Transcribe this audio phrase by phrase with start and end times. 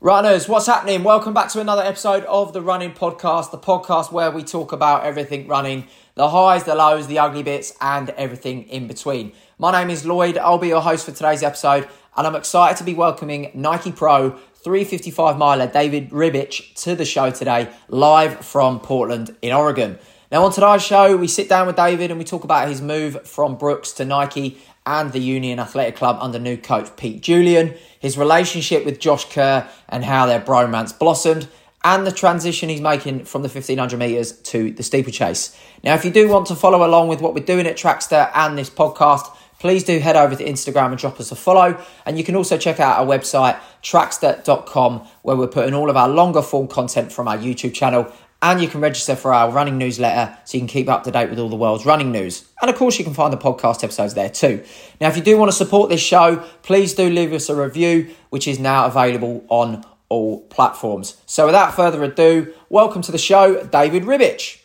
[0.00, 1.02] Runners, what's happening?
[1.02, 5.02] Welcome back to another episode of the Running Podcast, the podcast where we talk about
[5.02, 9.32] everything running the highs, the lows, the ugly bits, and everything in between.
[9.58, 10.38] My name is Lloyd.
[10.38, 14.38] I'll be your host for today's episode, and I'm excited to be welcoming Nike Pro
[14.62, 19.98] 355 miler David Ribich to the show today, live from Portland in Oregon.
[20.30, 23.26] Now, on today's show, we sit down with David and we talk about his move
[23.26, 24.58] from Brooks to Nike
[24.88, 29.68] and the Union Athletic Club under new coach Pete Julian, his relationship with Josh Kerr
[29.86, 31.46] and how their bromance blossomed,
[31.84, 35.56] and the transition he's making from the 1500 metres to the steeplechase.
[35.84, 38.56] Now, if you do want to follow along with what we're doing at Trackstaa and
[38.56, 39.30] this podcast,
[39.60, 41.78] please do head over to Instagram and drop us a follow.
[42.06, 46.08] And you can also check out our website, trackstaa.com, where we're putting all of our
[46.08, 50.36] longer form content from our YouTube channel and you can register for our running newsletter
[50.44, 52.48] so you can keep up to date with all the world's running news.
[52.60, 54.62] And of course, you can find the podcast episodes there too.
[55.00, 58.14] Now, if you do want to support this show, please do leave us a review,
[58.30, 61.20] which is now available on all platforms.
[61.26, 64.60] So, without further ado, welcome to the show, David Ribich.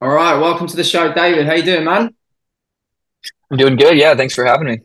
[0.00, 1.46] All right, welcome to the show, David.
[1.46, 2.14] How you doing, man?
[3.50, 3.96] I'm doing good.
[3.96, 4.80] Yeah, thanks for having me.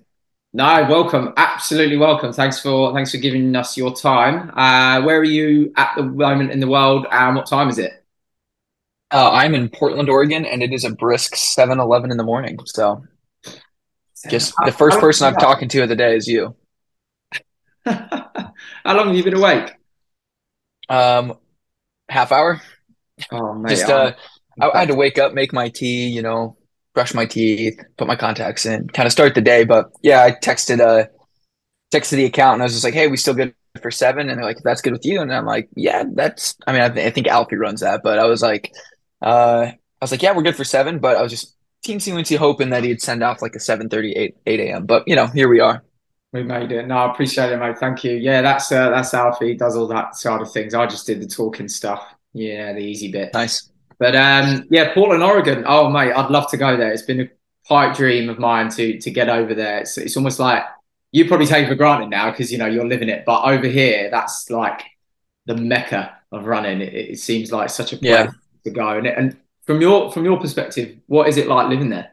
[0.53, 1.33] No, welcome.
[1.37, 2.33] Absolutely welcome.
[2.33, 4.51] Thanks for thanks for giving us your time.
[4.53, 8.00] Uh, where are you at the moment in the world, and what time is it?
[9.11, 12.57] Uh, I'm in Portland, Oregon, and it is a brisk 7 11 in the morning.
[12.65, 13.03] So,
[14.29, 16.55] just the first person I'm talking to of the day is you.
[17.85, 18.51] How
[18.85, 19.73] long have you been awake?
[20.87, 21.33] Um,
[22.07, 22.61] half hour.
[23.31, 23.69] Oh, man.
[23.69, 24.13] Just, uh,
[24.59, 26.57] I, I had to wake up, make my tea, you know,
[26.93, 29.65] brush my teeth, put my contacts in, kind of start the day.
[29.65, 31.07] But yeah, I texted, uh,
[31.93, 34.29] texted the account and I was just like, hey, we still good for seven?
[34.29, 35.21] And they're like, that's good with you.
[35.21, 38.19] And I'm like, yeah, that's, I mean, I, th- I think Alfie runs that, but
[38.19, 38.71] I was like,
[39.21, 41.55] uh, I was like, yeah, we're good for seven, but I was just
[41.85, 44.85] teensy weensy hoping that he'd send off like a 7 8, 8 a.m.
[44.85, 45.83] But you know, here we are.
[46.33, 46.87] We made it.
[46.87, 47.77] No, I appreciate it, mate.
[47.77, 48.13] Thank you.
[48.13, 49.49] Yeah, that's uh, that's Alfie.
[49.49, 50.73] He does all that side of things.
[50.73, 52.05] I just did the talking stuff.
[52.33, 53.33] Yeah, the easy bit.
[53.33, 53.69] Nice.
[53.99, 55.65] But um, yeah, Portland, Oregon.
[55.67, 56.91] Oh, mate, I'd love to go there.
[56.91, 57.29] It's been a
[57.67, 59.79] pipe dream of mine to to get over there.
[59.79, 60.63] It's it's almost like
[61.11, 63.25] you probably take it for granted now because you know you're living it.
[63.25, 64.83] But over here, that's like
[65.47, 66.79] the mecca of running.
[66.79, 68.31] It, it seems like such a place yeah
[68.63, 68.89] to go.
[68.89, 72.11] And, and from your from your perspective, what is it like living there?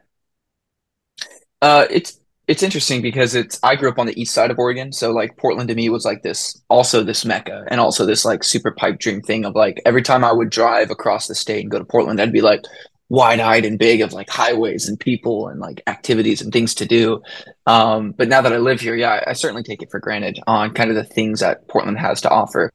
[1.61, 4.91] Uh, it's it's interesting because it's I grew up on the east side of Oregon,
[4.91, 8.43] so like Portland to me was like this also this mecca and also this like
[8.43, 11.71] super pipe dream thing of like every time I would drive across the state and
[11.71, 12.63] go to Portland, I'd be like
[13.09, 16.85] wide eyed and big of like highways and people and like activities and things to
[16.85, 17.21] do.
[17.67, 20.39] Um, but now that I live here, yeah, I, I certainly take it for granted
[20.47, 22.71] on kind of the things that Portland has to offer.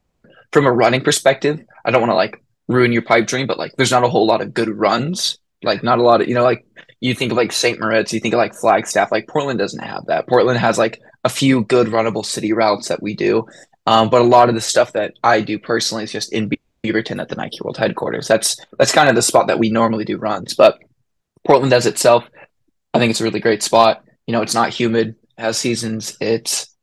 [0.53, 3.73] From a running perspective, I don't want to like ruin your pipe dream, but like
[3.77, 5.39] there's not a whole lot of good runs.
[5.63, 6.67] Like not a lot of you know, like
[7.01, 7.79] you think of like St.
[7.81, 9.13] Moritz, you think of like Flagstaff.
[9.13, 10.27] Like Portland doesn't have that.
[10.27, 13.47] Portland has like a few good runnable city routes that we do.
[13.87, 16.51] Um, but a lot of the stuff that I do personally is just in
[16.85, 18.29] Beaverton at the Nike World headquarters.
[18.29, 20.55] That's that's kind of the spot that we normally do runs.
[20.55, 20.79] But
[21.47, 22.25] Portland as itself,
[22.93, 24.05] I think it's a really great spot.
[24.27, 26.17] You know, it's not humid, has seasons.
[26.21, 26.74] It's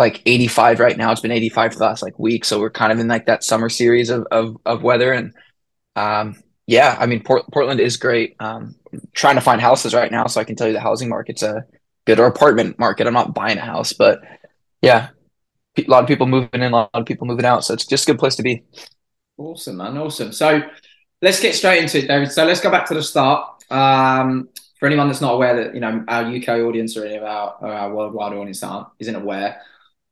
[0.00, 1.12] like 85 right now.
[1.12, 2.44] It's been 85 for the last like week.
[2.44, 5.12] So we're kind of in like that summer series of of, of weather.
[5.12, 5.34] And
[5.94, 8.34] um, yeah, I mean, Port- Portland is great.
[8.40, 8.74] Um,
[9.12, 11.64] trying to find houses right now, so I can tell you the housing market's a
[12.06, 13.06] good or apartment market.
[13.06, 14.20] I'm not buying a house, but
[14.82, 15.10] yeah,
[15.78, 17.64] a lot of people moving in, a lot of people moving out.
[17.64, 18.64] So it's just a good place to be.
[19.36, 19.96] Awesome, man.
[19.96, 20.32] Awesome.
[20.32, 20.62] So
[21.22, 22.32] let's get straight into it, David.
[22.32, 23.62] So let's go back to the start.
[23.70, 27.22] Um, for anyone that's not aware that you know our UK audience or any of
[27.22, 29.60] our, our worldwide audience aren't isn't aware,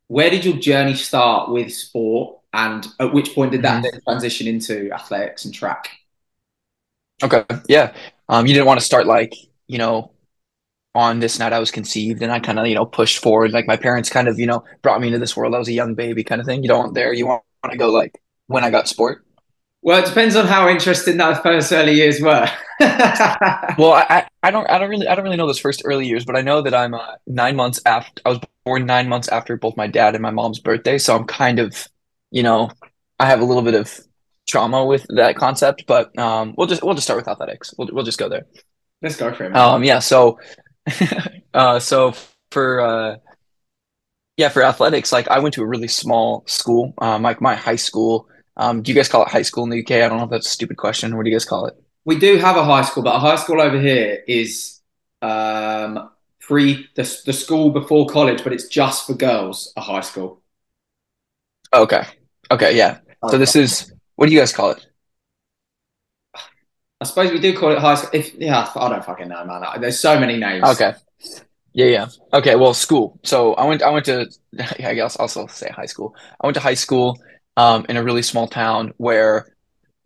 [0.09, 3.91] where did your journey start with sport, and at which point did that mm-hmm.
[3.93, 5.91] then transition into athletics and track?
[7.23, 7.95] Okay, yeah.
[8.29, 9.35] Um, you didn't want to start like
[9.67, 10.13] you know
[10.95, 13.53] on this night I was conceived, and I kind of you know pushed forward.
[13.53, 15.55] Like my parents kind of you know brought me into this world.
[15.55, 16.63] I was a young baby kind of thing.
[16.63, 17.13] You don't want there.
[17.13, 19.25] You want to go like when I got sport.
[19.89, 22.47] Well, it depends on how interesting that first early years were.
[22.79, 26.27] well, I, I don't I don't really I don't really know those first early years,
[26.27, 29.57] but I know that I'm uh, nine months after I was born nine months after
[29.57, 31.89] both my dad and my mom's birthday, so I'm kind of
[32.31, 32.71] you know
[33.19, 33.99] I have a little bit of
[34.47, 37.73] trauma with that concept, but um, we'll just we'll just start with athletics.
[37.79, 38.45] We'll we'll just go there.
[39.01, 39.53] Let's go for it.
[39.53, 39.57] Man.
[39.59, 40.01] Um, yeah.
[40.01, 40.39] So,
[41.55, 42.13] uh, so
[42.51, 43.17] for uh,
[44.37, 46.93] yeah, for athletics, like I went to a really small school.
[46.99, 48.29] Um, like my high school
[48.59, 49.93] um, do you guys call it high school in the UK?
[49.93, 51.17] I don't know if that's a stupid question.
[51.17, 51.75] What do you guys call it?
[52.05, 54.81] We do have a high school, but a high school over here is
[55.23, 56.11] um,
[56.41, 59.73] pre the, the school before college, but it's just for girls.
[59.77, 60.43] A high school.
[61.73, 62.03] Okay.
[62.51, 62.77] Okay.
[62.77, 62.99] Yeah.
[63.29, 64.87] So this is what do you guys call it?
[67.01, 68.11] I suppose we do call it high school.
[68.13, 69.63] If yeah, I don't fucking know, man.
[69.81, 70.65] There's so many names.
[70.65, 70.95] Okay.
[71.75, 72.07] Yeah, yeah.
[72.33, 73.21] Okay, well, school.
[73.23, 76.17] So I went I went to Yeah, I guess I'll also say high school.
[76.41, 77.17] I went to high school
[77.59, 79.53] um, in a really small town where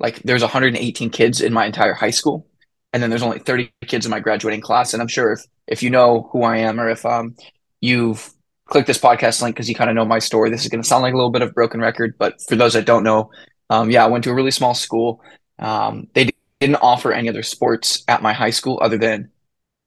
[0.01, 2.47] like there's 118 kids in my entire high school,
[2.93, 4.95] and then there's only 30 kids in my graduating class.
[4.95, 7.37] And I'm sure if if you know who I am or if um
[7.81, 8.33] you've
[8.67, 10.89] clicked this podcast link because you kind of know my story, this is going to
[10.89, 12.15] sound like a little bit of broken record.
[12.19, 13.31] But for those that don't know,
[13.69, 15.21] um, yeah, I went to a really small school.
[15.59, 19.31] Um, they didn't offer any other sports at my high school other than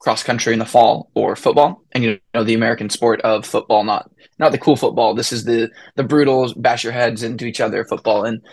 [0.05, 1.83] cross country in the fall or football.
[1.91, 5.15] And you know the American sport of football, not not the cool football.
[5.15, 8.23] This is the the brutal bash your heads into each other football.
[8.23, 8.45] And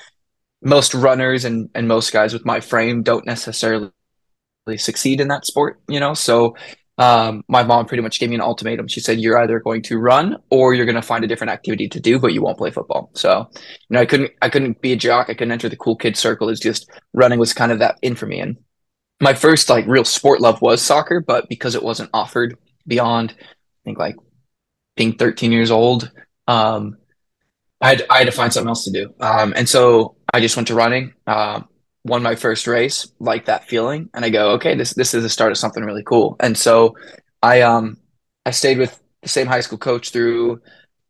[0.63, 3.91] most runners and and most guys with my frame don't necessarily
[4.77, 6.15] succeed in that sport, you know.
[6.15, 6.57] So
[6.97, 8.89] um, my mom pretty much gave me an ultimatum.
[8.89, 11.87] She said, "You're either going to run or you're going to find a different activity
[11.91, 14.93] to do, but you won't play football." So, you know, I couldn't, I couldn't be
[14.93, 15.29] a jock.
[15.29, 16.49] I couldn't enter the cool kid circle.
[16.49, 18.41] It's just running was kind of that in for me.
[18.41, 18.57] And
[19.23, 23.45] my first like real sport love was soccer, but because it wasn't offered beyond, I
[23.85, 24.17] think like
[24.97, 26.11] being 13 years old,
[26.49, 26.99] um,
[27.81, 29.15] I had, I had to find something else to do.
[29.21, 31.15] Um, and so I just went to running.
[31.27, 31.69] Um,
[32.05, 35.29] won my first race, like that feeling, and I go, okay, this this is the
[35.29, 36.35] start of something really cool.
[36.41, 36.97] And so
[37.43, 37.99] I um
[38.45, 40.61] I stayed with the same high school coach through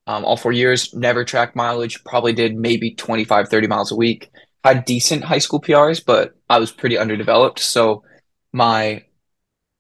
[0.06, 4.30] um, all four years, never tracked mileage, probably did maybe 25, 30 miles a week.
[4.64, 7.58] Had decent high school PRs, but I was pretty underdeveloped.
[7.58, 8.04] So
[8.52, 9.04] my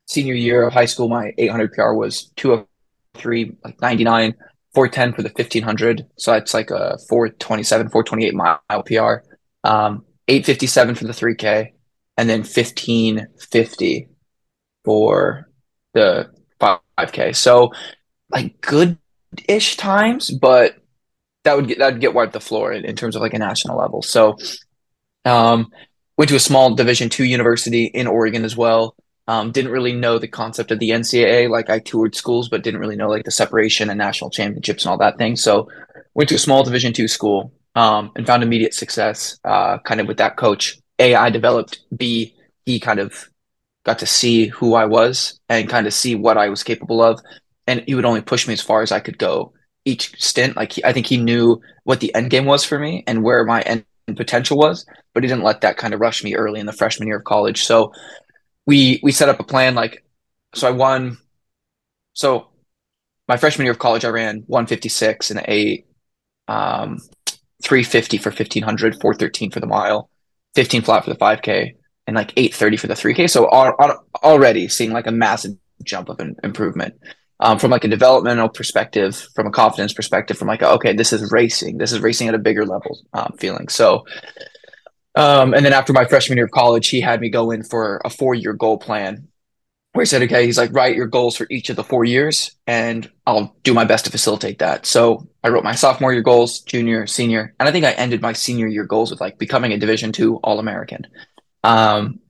[0.06, 4.34] senior year of high school, my 800 PR was 203, like 99,
[4.74, 6.06] 410 for the 1500.
[6.16, 9.26] So it's like a 427, 428 mile PR.
[9.64, 11.72] Um, 857 for the 3K,
[12.16, 14.08] and then 1550
[14.84, 15.48] for
[15.94, 16.30] the
[16.60, 17.34] 5K.
[17.34, 17.72] So
[18.30, 18.98] like good
[19.48, 20.76] ish times, but
[21.44, 23.38] that would get that would get wiped the floor in, in terms of like a
[23.38, 24.02] national level.
[24.02, 24.36] So
[25.24, 25.70] um
[26.16, 28.94] went to a small division two university in Oregon as well.
[29.28, 31.48] Um, didn't really know the concept of the NCAA.
[31.48, 34.90] Like I toured schools, but didn't really know like the separation and national championships and
[34.90, 35.36] all that thing.
[35.36, 35.68] So
[36.14, 40.08] went to a small division two school um, and found immediate success uh, kind of
[40.08, 40.78] with that coach.
[40.98, 41.80] A, I developed.
[41.96, 42.34] B,
[42.66, 43.28] he kind of
[43.84, 47.20] got to see who I was and kind of see what I was capable of.
[47.66, 49.52] And he would only push me as far as I could go
[49.84, 50.56] each stint.
[50.56, 53.44] Like he, I think he knew what the end game was for me and where
[53.44, 56.66] my end potential was, but he didn't let that kind of rush me early in
[56.66, 57.64] the freshman year of college.
[57.64, 57.92] So
[58.66, 59.74] we we set up a plan.
[59.74, 60.04] Like,
[60.54, 61.18] so I won.
[62.14, 62.48] So
[63.28, 65.86] my freshman year of college, I ran 156 and eight.
[66.48, 66.98] Um,
[67.62, 70.10] 350 for 1500, 413 for the mile,
[70.54, 71.76] 15 flat for the 5K,
[72.06, 73.30] and like 830 for the 3K.
[73.30, 75.52] So already seeing like a massive
[75.84, 76.94] jump of an improvement.
[77.44, 81.32] Um, from like a developmental perspective, from a confidence perspective, from like, okay, this is
[81.32, 81.76] racing.
[81.76, 83.66] This is racing at a bigger level um, feeling.
[83.68, 84.06] So,
[85.16, 88.00] um, and then after my freshman year of college, he had me go in for
[88.04, 89.26] a four year goal plan
[89.92, 92.52] where he said, okay, he's like, write your goals for each of the four years,
[92.68, 94.86] and I'll do my best to facilitate that.
[94.86, 98.34] So I wrote my sophomore year goals, junior, senior, and I think I ended my
[98.34, 101.08] senior year goals with like becoming a Division two All American.
[101.64, 102.20] Um,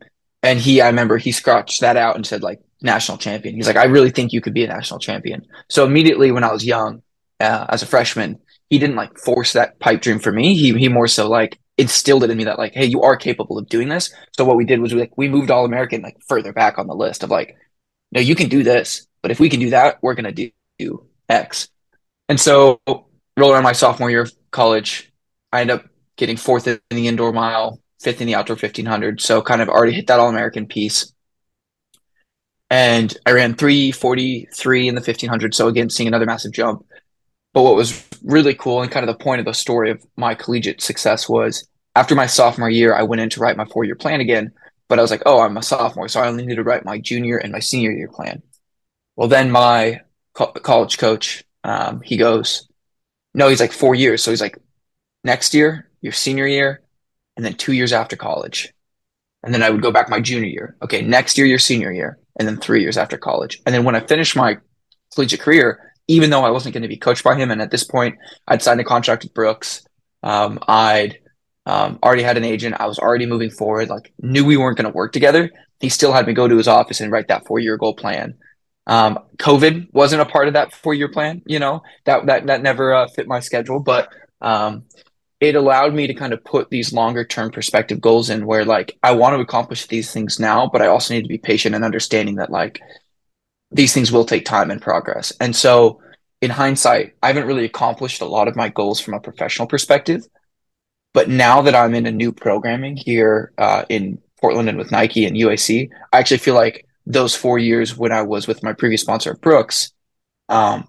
[0.42, 3.54] and he, I remember he scratched that out and said like national champion.
[3.54, 5.46] He's like, I really think you could be a national champion.
[5.68, 7.02] So immediately when I was young,
[7.40, 8.38] uh, as a freshman,
[8.70, 10.54] he didn't like force that pipe dream for me.
[10.54, 13.58] He he more so like instilled it in me that like, hey, you are capable
[13.58, 14.14] of doing this.
[14.36, 16.86] So what we did was we like we moved All American like further back on
[16.86, 17.56] the list of like,
[18.12, 21.06] no, you can do this, but if we can do that, we're gonna do, do
[21.28, 21.68] X.
[22.28, 25.12] And so roll around my sophomore year of college,
[25.52, 25.84] I end up
[26.16, 29.20] getting fourth in the indoor mile, fifth in the outdoor fifteen hundred.
[29.20, 31.12] So kind of already hit that All American piece.
[32.72, 35.54] And I ran 343 in the 1500.
[35.54, 36.86] So again, seeing another massive jump.
[37.52, 40.34] But what was really cool and kind of the point of the story of my
[40.34, 43.94] collegiate success was after my sophomore year, I went in to write my four year
[43.94, 44.52] plan again.
[44.88, 46.98] But I was like, oh, I'm a sophomore, so I only need to write my
[46.98, 48.42] junior and my senior year plan.
[49.16, 50.00] Well, then my
[50.32, 52.70] co- college coach, um, he goes,
[53.34, 54.22] no, he's like four years.
[54.22, 54.56] So he's like,
[55.24, 56.80] next year, your senior year,
[57.36, 58.72] and then two years after college.
[59.42, 60.76] And then I would go back my junior year.
[60.80, 63.60] Okay, next year, your senior year, and then three years after college.
[63.66, 64.58] And then when I finished my
[65.14, 67.50] collegiate career, even though I wasn't going to be coached by him.
[67.50, 68.16] And at this point,
[68.48, 69.86] I'd signed a contract with Brooks.
[70.22, 71.18] Um, I'd
[71.66, 72.76] um, already had an agent.
[72.78, 73.88] I was already moving forward.
[73.88, 75.50] Like knew we weren't going to work together.
[75.80, 78.34] He still had me go to his office and write that four year goal plan.
[78.86, 81.42] Um, COVID wasn't a part of that four year plan.
[81.46, 84.08] You know that that that never uh, fit my schedule, but
[84.40, 84.84] um,
[85.42, 88.96] it allowed me to kind of put these longer term perspective goals in where like
[89.02, 91.84] I want to accomplish these things now, but I also need to be patient and
[91.84, 92.80] understanding that like
[93.72, 95.32] these things will take time and progress.
[95.40, 96.00] And so,
[96.40, 100.24] in hindsight, I haven't really accomplished a lot of my goals from a professional perspective.
[101.12, 105.24] But now that I'm in a new programming here uh, in Portland and with Nike
[105.24, 109.00] and UAC, I actually feel like those four years when I was with my previous
[109.00, 109.92] sponsor, Brooks,
[110.48, 110.86] um,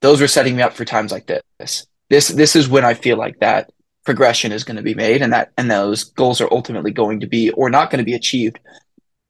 [0.00, 1.86] those were setting me up for times like this.
[2.10, 3.70] This this is when I feel like that
[4.04, 7.26] progression is going to be made and that and those goals are ultimately going to
[7.26, 8.58] be or not going to be achieved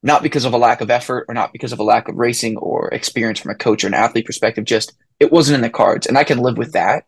[0.04, 2.56] not because of a lack of effort or not because of a lack of racing
[2.58, 6.06] or experience from a coach or an athlete perspective just it wasn't in the cards
[6.06, 7.04] and i can live with that.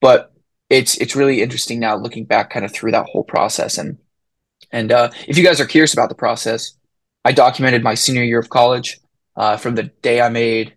[0.00, 0.32] But
[0.70, 3.98] it's it's really interesting now looking back kind of through that whole process and
[4.70, 6.72] and uh, if you guys are curious about the process
[7.24, 9.00] i documented my senior year of college
[9.36, 10.76] uh, from the day i made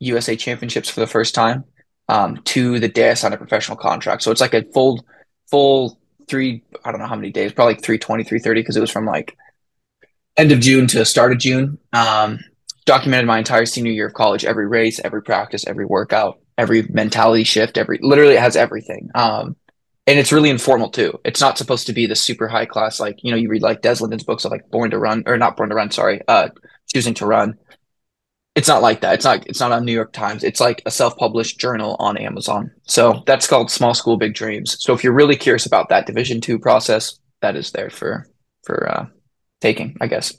[0.00, 1.64] usa championships for the first time
[2.08, 5.04] um, to the day i signed a professional contract so it's like a full
[5.50, 5.98] full
[6.28, 9.06] three i don't know how many days probably like 320 330 because it was from
[9.06, 9.36] like
[10.36, 11.78] end of June to start of June.
[11.92, 12.40] Um,
[12.84, 17.44] documented my entire senior year of college, every race, every practice, every workout, every mentality
[17.44, 19.10] shift, every literally it has everything.
[19.14, 19.56] Um,
[20.06, 21.18] and it's really informal too.
[21.24, 23.82] It's not supposed to be the super high class, like, you know, you read like
[23.82, 26.50] Des Linden's books of like Born to Run or not Born to Run, sorry, uh,
[26.94, 27.58] Choosing to Run.
[28.56, 29.14] It's not like that.
[29.14, 30.42] It's not, it's not on New York Times.
[30.42, 32.72] It's like a self-published journal on Amazon.
[32.84, 34.76] So that's called Small School Big Dreams.
[34.80, 38.26] So if you're really curious about that division two process, that is there for,
[38.64, 39.06] for, uh,
[39.60, 40.34] taking, I guess.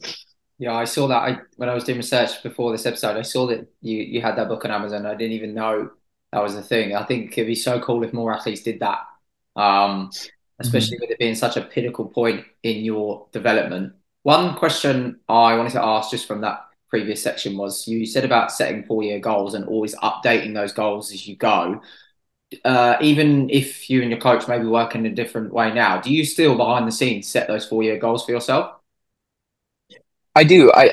[0.59, 1.21] Yeah, I saw that.
[1.21, 4.37] I when I was doing research before this episode, I saw that you you had
[4.37, 5.05] that book on Amazon.
[5.05, 5.91] I didn't even know
[6.31, 6.95] that was a thing.
[6.95, 8.99] I think it'd be so cool if more athletes did that,
[9.55, 10.09] um,
[10.59, 11.03] especially mm-hmm.
[11.03, 13.93] with it being such a pinnacle point in your development.
[14.23, 18.51] One question I wanted to ask just from that previous section was you said about
[18.51, 21.81] setting four year goals and always updating those goals as you go.
[22.63, 26.13] Uh, even if you and your coach maybe work in a different way now, do
[26.13, 28.73] you still behind the scenes set those four year goals for yourself?
[30.35, 30.71] I do.
[30.71, 30.91] I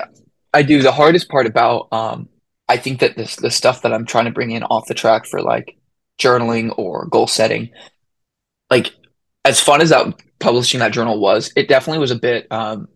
[0.52, 0.82] I do.
[0.82, 2.28] The hardest part about um
[2.68, 5.26] I think that this the stuff that I'm trying to bring in off the track
[5.26, 5.76] for like
[6.18, 7.70] journaling or goal setting,
[8.70, 8.92] like
[9.44, 12.88] as fun as that publishing that journal was, it definitely was a bit um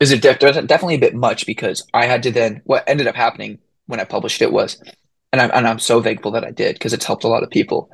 [0.00, 3.16] is it def- definitely a bit much because I had to then what ended up
[3.16, 4.80] happening when I published it was
[5.32, 7.50] and I'm and I'm so thankful that I did because it's helped a lot of
[7.50, 7.90] people.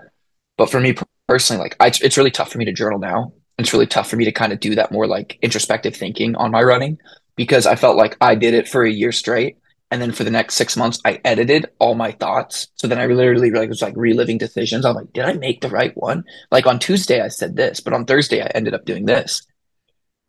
[0.57, 0.95] But for me
[1.27, 4.17] personally, like I, it's really tough for me to journal now it's really tough for
[4.17, 6.99] me to kind of do that more like introspective thinking on my running
[7.37, 9.59] because I felt like I did it for a year straight.
[9.91, 12.69] And then for the next six months, I edited all my thoughts.
[12.75, 14.85] So then I literally like was like reliving decisions.
[14.85, 16.25] I'm like, did I make the right one?
[16.51, 19.47] Like on Tuesday, I said this, but on Thursday, I ended up doing this.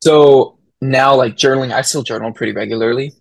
[0.04, 3.14] So now, like journaling, I still journal pretty regularly,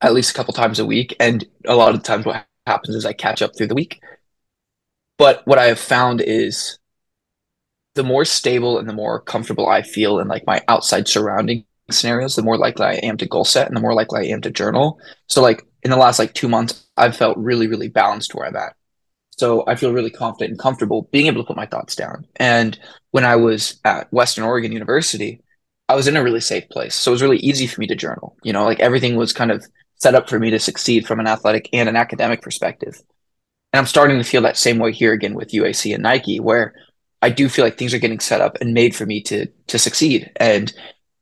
[0.00, 1.16] at least a couple times a week.
[1.20, 4.00] And a lot of times, what happens is I catch up through the week.
[5.16, 6.78] But what I have found is
[7.94, 12.36] the more stable and the more comfortable I feel in like my outside surrounding scenarios,
[12.36, 14.50] the more likely I am to goal set and the more likely I am to
[14.50, 15.00] journal.
[15.26, 18.56] So like in the last like two months, I've felt really, really balanced where I'm
[18.56, 18.74] at.
[19.30, 22.26] So I feel really confident and comfortable being able to put my thoughts down.
[22.36, 22.78] And
[23.10, 25.42] when I was at Western Oregon University,
[25.88, 26.94] I was in a really safe place.
[26.94, 28.36] So it was really easy for me to journal.
[28.42, 29.66] You know, like everything was kind of
[29.96, 33.00] set up for me to succeed from an athletic and an academic perspective.
[33.72, 36.74] And I'm starting to feel that same way here again with UAC and Nike, where
[37.20, 39.78] I do feel like things are getting set up and made for me to to
[39.78, 40.30] succeed.
[40.36, 40.72] And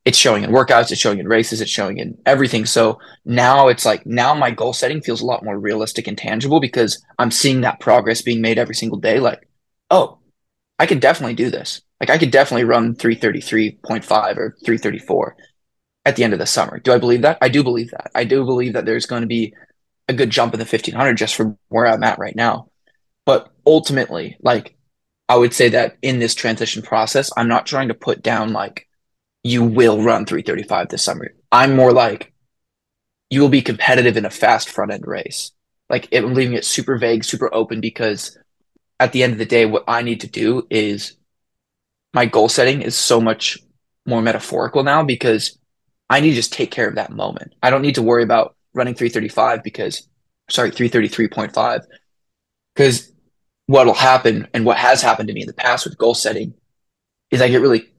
[0.05, 2.65] it's showing in workouts, it's showing in races, it's showing in everything.
[2.65, 6.61] So now it's like now my goal setting feels a lot more realistic and tangible
[6.61, 9.19] because I'm seeing that progress being made every single day.
[9.19, 9.49] Like,
[9.91, 10.19] oh,
[10.79, 11.81] I could definitely do this.
[11.99, 15.35] Like I could definitely run 333.5 or 334
[16.05, 16.79] at the end of the summer.
[16.79, 17.37] Do I believe that?
[17.41, 18.11] I do believe that.
[18.15, 19.53] I do believe that there's going to be
[20.07, 22.69] a good jump in the 1500 just from where I'm at right now.
[23.25, 24.77] But ultimately, like
[25.27, 28.87] I would say that in this transition process, I'm not trying to put down like
[29.43, 31.33] you will run 335 this summer.
[31.51, 32.31] I'm more like
[33.29, 35.51] you will be competitive in a fast front end race.
[35.89, 38.37] Like I'm leaving it super vague, super open because
[38.99, 41.16] at the end of the day, what I need to do is
[42.13, 43.57] my goal setting is so much
[44.05, 45.57] more metaphorical now because
[46.09, 47.53] I need to just take care of that moment.
[47.61, 50.07] I don't need to worry about running 335 because
[50.49, 51.81] sorry, 333.5
[52.73, 53.11] because
[53.65, 56.53] what'll happen and what has happened to me in the past with goal setting
[57.31, 57.91] is I get really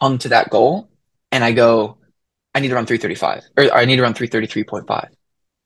[0.00, 0.88] hung to that goal
[1.32, 1.98] and I go,
[2.54, 5.08] I need to run 335 or I need to run 333.5.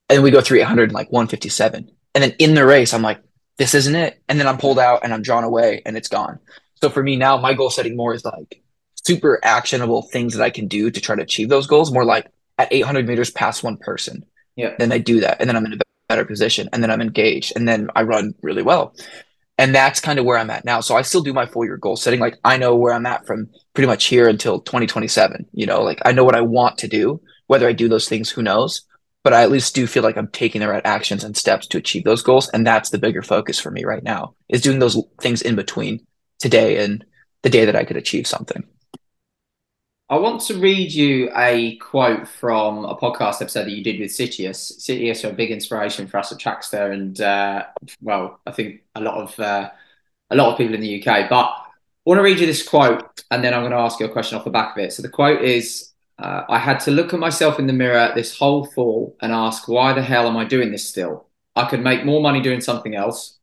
[0.09, 1.91] And we go 300 and like 157.
[2.15, 3.23] And then in the race, I'm like,
[3.59, 4.21] this isn't it.
[4.29, 6.41] And then I'm pulled out and I'm drawn away and it's gone.
[6.83, 8.63] So for me now, my goal setting more is like
[9.05, 12.27] super actionable things that I can do to try to achieve those goals, more like
[12.59, 14.25] at 800 meters past one person.
[14.57, 14.75] Yeah.
[14.79, 15.41] Then I do that.
[15.41, 18.35] And then I'm in a better position and then I'm engaged and then I run
[18.43, 18.95] really well
[19.61, 20.81] and that's kind of where I'm at now.
[20.81, 22.19] So I still do my full year goal setting.
[22.19, 25.47] Like I know where I'm at from pretty much here until 2027.
[25.53, 27.21] You know, like I know what I want to do.
[27.47, 28.87] Whether I do those things, who knows?
[29.23, 31.79] But I at least do feel like I'm taking the right actions and steps to
[31.79, 32.49] achieve those goals.
[32.49, 36.07] And that's the bigger focus for me right now is doing those things in between
[36.41, 37.05] today and
[37.43, 38.65] the day that I could achieve something.
[40.09, 44.11] I want to read you a quote from a podcast episode that you did with
[44.11, 44.81] Citius.
[44.81, 47.67] Citius are a big inspiration for us at Trackstaa, and uh,
[48.03, 49.71] well, I think a lot of uh,
[50.31, 51.29] a lot of people in the UK.
[51.29, 51.63] But I
[52.05, 54.39] want to read you this quote and then I'm going to ask you a question
[54.39, 54.93] off the back of it.
[54.93, 58.37] So the quote is uh, I had to look at myself in the mirror this
[58.37, 61.27] whole fall and ask, why the hell am I doing this still?
[61.57, 63.39] I could make more money doing something else.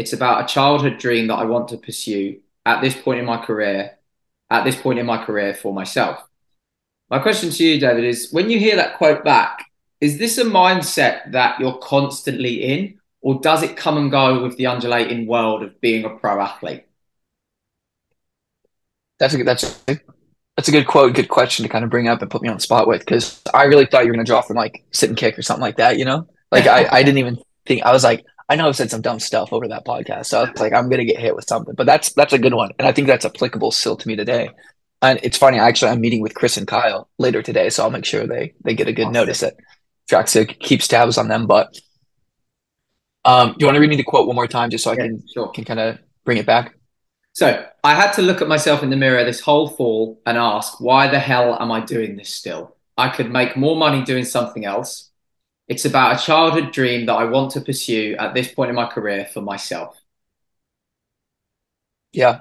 [0.00, 3.36] It's about a childhood dream that I want to pursue at this point in my
[3.36, 3.98] career,
[4.48, 6.26] at this point in my career for myself.
[7.10, 9.66] My question to you, David, is when you hear that quote back,
[10.00, 14.56] is this a mindset that you're constantly in, or does it come and go with
[14.56, 16.86] the undulating world of being a pro athlete?
[19.18, 20.00] That's a that's a,
[20.56, 22.58] that's a good quote, good question to kind of bring up and put me on
[22.58, 25.18] spot with because I really thought you were going to draw from like sit and
[25.18, 25.98] kick or something like that.
[25.98, 28.90] You know, like I, I didn't even think I was like I know I've said
[28.90, 31.36] some dumb stuff over that podcast, so I was like I'm going to get hit
[31.36, 34.08] with something, but that's that's a good one, and I think that's applicable still to
[34.08, 34.50] me today.
[35.02, 38.04] And it's funny, actually, I'm meeting with Chris and Kyle later today, so I'll make
[38.04, 39.12] sure they they get a good awesome.
[39.12, 39.54] notice that
[40.10, 41.46] Trackstaa keeps tabs on them.
[41.46, 41.78] But
[43.24, 44.94] um, do you want to read me the quote one more time, just so I
[44.94, 45.48] yeah, can sure.
[45.52, 46.74] can kind of bring it back?
[47.32, 50.80] So I had to look at myself in the mirror this whole fall and ask,
[50.80, 52.76] why the hell am I doing this still?
[52.98, 55.09] I could make more money doing something else.
[55.70, 58.84] It's about a childhood dream that I want to pursue at this point in my
[58.88, 59.96] career for myself.
[62.12, 62.40] Yeah.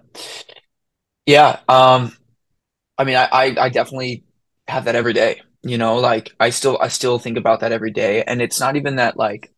[1.25, 1.59] Yeah.
[1.67, 2.15] Um,
[2.98, 4.25] I mean, I, I, I definitely
[4.67, 5.41] have that every day.
[5.63, 8.77] You know, like I still I still think about that every day, and it's not
[8.77, 9.51] even that like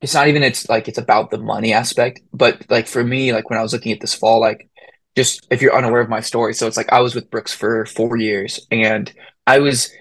[0.00, 3.50] it's not even it's like it's about the money aspect, but like for me, like
[3.50, 4.68] when I was looking at this fall, like
[5.16, 7.84] just if you're unaware of my story, so it's like I was with Brooks for
[7.86, 9.12] four years, and
[9.46, 9.92] I was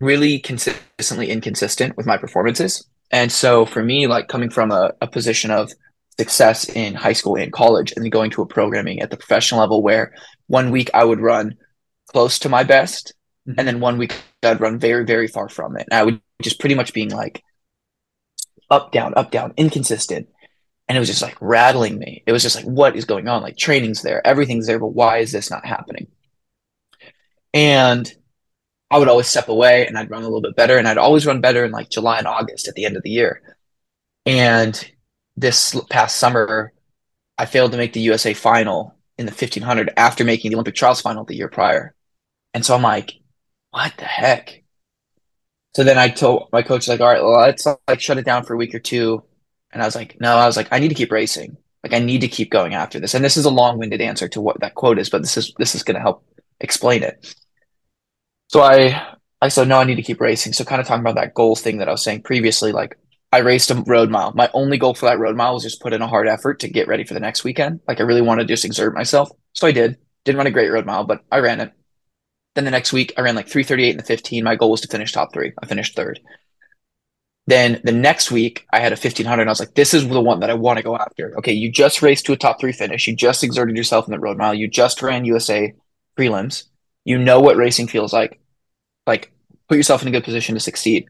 [0.00, 2.86] really consistently inconsistent with my performances.
[3.10, 5.72] And so for me, like coming from a, a position of
[6.18, 9.60] success in high school and college and then going to a programming at the professional
[9.60, 10.14] level where
[10.46, 11.56] one week I would run
[12.08, 13.14] close to my best
[13.46, 13.58] mm-hmm.
[13.58, 15.86] and then one week I'd run very, very far from it.
[15.90, 17.42] And I would just pretty much being like
[18.70, 20.28] up, down, up, down, inconsistent.
[20.88, 22.22] And it was just like rattling me.
[22.26, 23.42] It was just like, what is going on?
[23.42, 26.08] Like training's there, everything's there, but why is this not happening?
[27.52, 28.10] And
[28.90, 30.78] I would always step away and I'd run a little bit better.
[30.78, 33.10] And I'd always run better in like July and August at the end of the
[33.10, 33.42] year.
[34.24, 34.92] And
[35.36, 36.72] this past summer,
[37.38, 41.00] I failed to make the USA final in the 1500 after making the Olympic trials
[41.00, 41.94] final the year prior.
[42.54, 43.12] And so I'm like,
[43.70, 44.62] what the heck?
[45.74, 48.44] So then I told my coach, like, all right, well, let's like shut it down
[48.44, 49.22] for a week or two.
[49.72, 51.56] And I was like, no, I was like, I need to keep racing.
[51.82, 53.14] Like, I need to keep going after this.
[53.14, 55.52] And this is a long winded answer to what that quote is, but this is,
[55.58, 56.24] this is going to help
[56.60, 57.34] explain it.
[58.48, 60.52] So I, I said, no, I need to keep racing.
[60.52, 62.98] So kind of talking about that goals thing that I was saying previously, like
[63.32, 64.32] I raced a road mile.
[64.34, 66.68] My only goal for that road mile was just put in a hard effort to
[66.68, 67.80] get ready for the next weekend.
[67.88, 69.30] Like I really wanted to just exert myself.
[69.52, 69.98] So I did.
[70.24, 71.72] Didn't run a great road mile, but I ran it.
[72.54, 74.44] Then the next week I ran like 338 and the 15.
[74.44, 75.52] My goal was to finish top three.
[75.62, 76.20] I finished third.
[77.48, 80.20] Then the next week I had a 1500 and I was like, this is the
[80.20, 81.36] one that I want to go after.
[81.38, 81.52] Okay.
[81.52, 83.06] You just raced to a top three finish.
[83.06, 84.54] You just exerted yourself in the road mile.
[84.54, 85.74] You just ran USA
[86.18, 86.64] prelims.
[87.06, 88.40] You know what racing feels like.
[89.06, 89.32] Like
[89.68, 91.06] put yourself in a good position to succeed.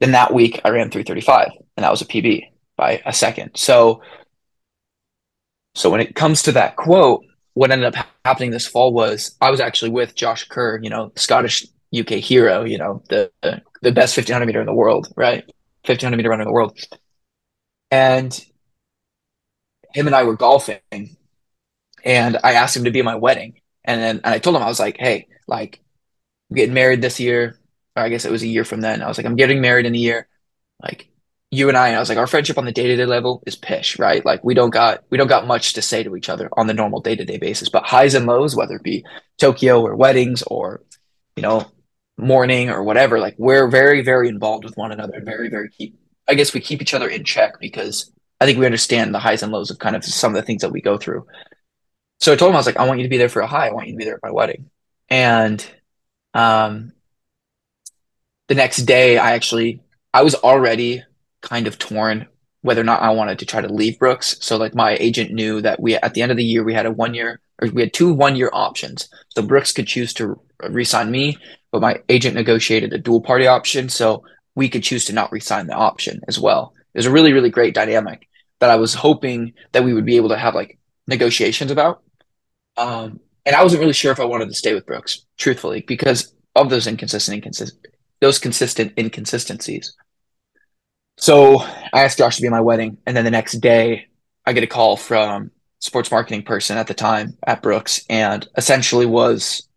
[0.00, 3.50] Then that week I ran 335 and that was a PB by a second.
[3.54, 4.02] So
[5.74, 9.50] so when it comes to that quote, what ended up happening this fall was I
[9.50, 14.16] was actually with Josh Kerr, you know, Scottish UK hero, you know, the the best
[14.16, 15.44] 1500 meter in the world, right?
[15.84, 16.78] 1500 meter runner in the world.
[17.90, 18.32] And
[19.92, 20.80] him and I were golfing
[22.02, 23.59] and I asked him to be at my wedding.
[23.90, 25.80] And then and I told him I was like, "Hey, like
[26.50, 27.60] I'm getting married this year
[27.96, 29.02] or I guess it was a year from then.
[29.02, 30.28] I was like, I'm getting married in a year.
[30.82, 31.08] Like
[31.50, 33.42] you and I, and I was like, our friendship on the day to day level
[33.46, 34.24] is pish, right?
[34.24, 36.74] Like we don't got we don't got much to say to each other on the
[36.74, 37.68] normal day to day basis.
[37.68, 39.04] But highs and lows, whether it be
[39.38, 40.82] Tokyo or weddings or
[41.36, 41.70] you know
[42.16, 45.98] mourning or whatever, like we're very very involved with one another very very keep.
[46.28, 49.42] I guess we keep each other in check because I think we understand the highs
[49.42, 51.26] and lows of kind of some of the things that we go through.
[52.20, 53.46] So I told him I was like, I want you to be there for a
[53.46, 53.68] high.
[53.68, 54.70] I want you to be there at my wedding,
[55.08, 55.66] and
[56.34, 56.92] um,
[58.48, 59.80] the next day I actually
[60.12, 61.04] I was already
[61.40, 62.26] kind of torn
[62.62, 64.36] whether or not I wanted to try to leave Brooks.
[64.40, 66.84] So like my agent knew that we at the end of the year we had
[66.84, 69.08] a one year or we had two one year options.
[69.30, 71.38] So Brooks could choose to resign me,
[71.70, 75.68] but my agent negotiated a dual party option, so we could choose to not resign
[75.68, 76.74] the option as well.
[76.92, 78.28] It was a really really great dynamic
[78.58, 82.02] that I was hoping that we would be able to have like negotiations about.
[82.76, 86.32] Um, and I wasn't really sure if I wanted to stay with Brooks, truthfully, because
[86.54, 87.86] of those inconsistent inconsistent
[88.20, 89.94] those consistent inconsistencies.
[91.16, 94.08] So I asked Josh to be at my wedding, and then the next day
[94.46, 99.06] I get a call from sports marketing person at the time at Brooks, and essentially
[99.06, 99.68] was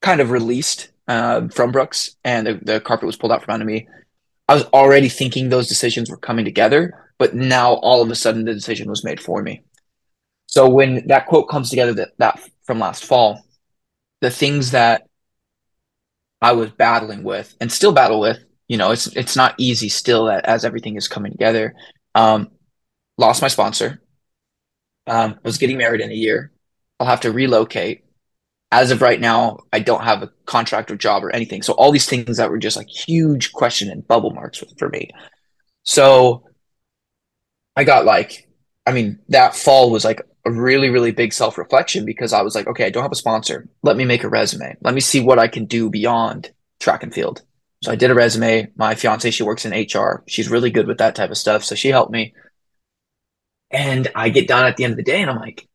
[0.00, 3.66] kind of released uh, from Brooks, and the, the carpet was pulled out from under
[3.66, 3.88] me.
[4.48, 8.44] I was already thinking those decisions were coming together, but now all of a sudden
[8.44, 9.62] the decision was made for me.
[10.48, 13.44] So when that quote comes together that, that from last fall,
[14.22, 15.06] the things that
[16.40, 20.24] I was battling with and still battle with, you know, it's it's not easy still
[20.24, 21.74] that as everything is coming together.
[22.14, 22.50] Um,
[23.18, 24.02] lost my sponsor.
[25.06, 26.50] Um, was getting married in a year.
[26.98, 28.04] I'll have to relocate.
[28.70, 31.62] As of right now, I don't have a contract or job or anything.
[31.62, 35.10] So all these things that were just like huge question and bubble marks for me.
[35.84, 36.44] So
[37.76, 38.48] I got like,
[38.84, 42.54] I mean, that fall was like a really, really big self reflection because I was
[42.54, 43.68] like, okay, I don't have a sponsor.
[43.82, 44.76] Let me make a resume.
[44.80, 47.42] Let me see what I can do beyond track and field.
[47.84, 48.68] So I did a resume.
[48.76, 50.24] My fiance, she works in HR.
[50.26, 51.64] She's really good with that type of stuff.
[51.64, 52.34] So she helped me.
[53.70, 55.68] And I get done at the end of the day and I'm like,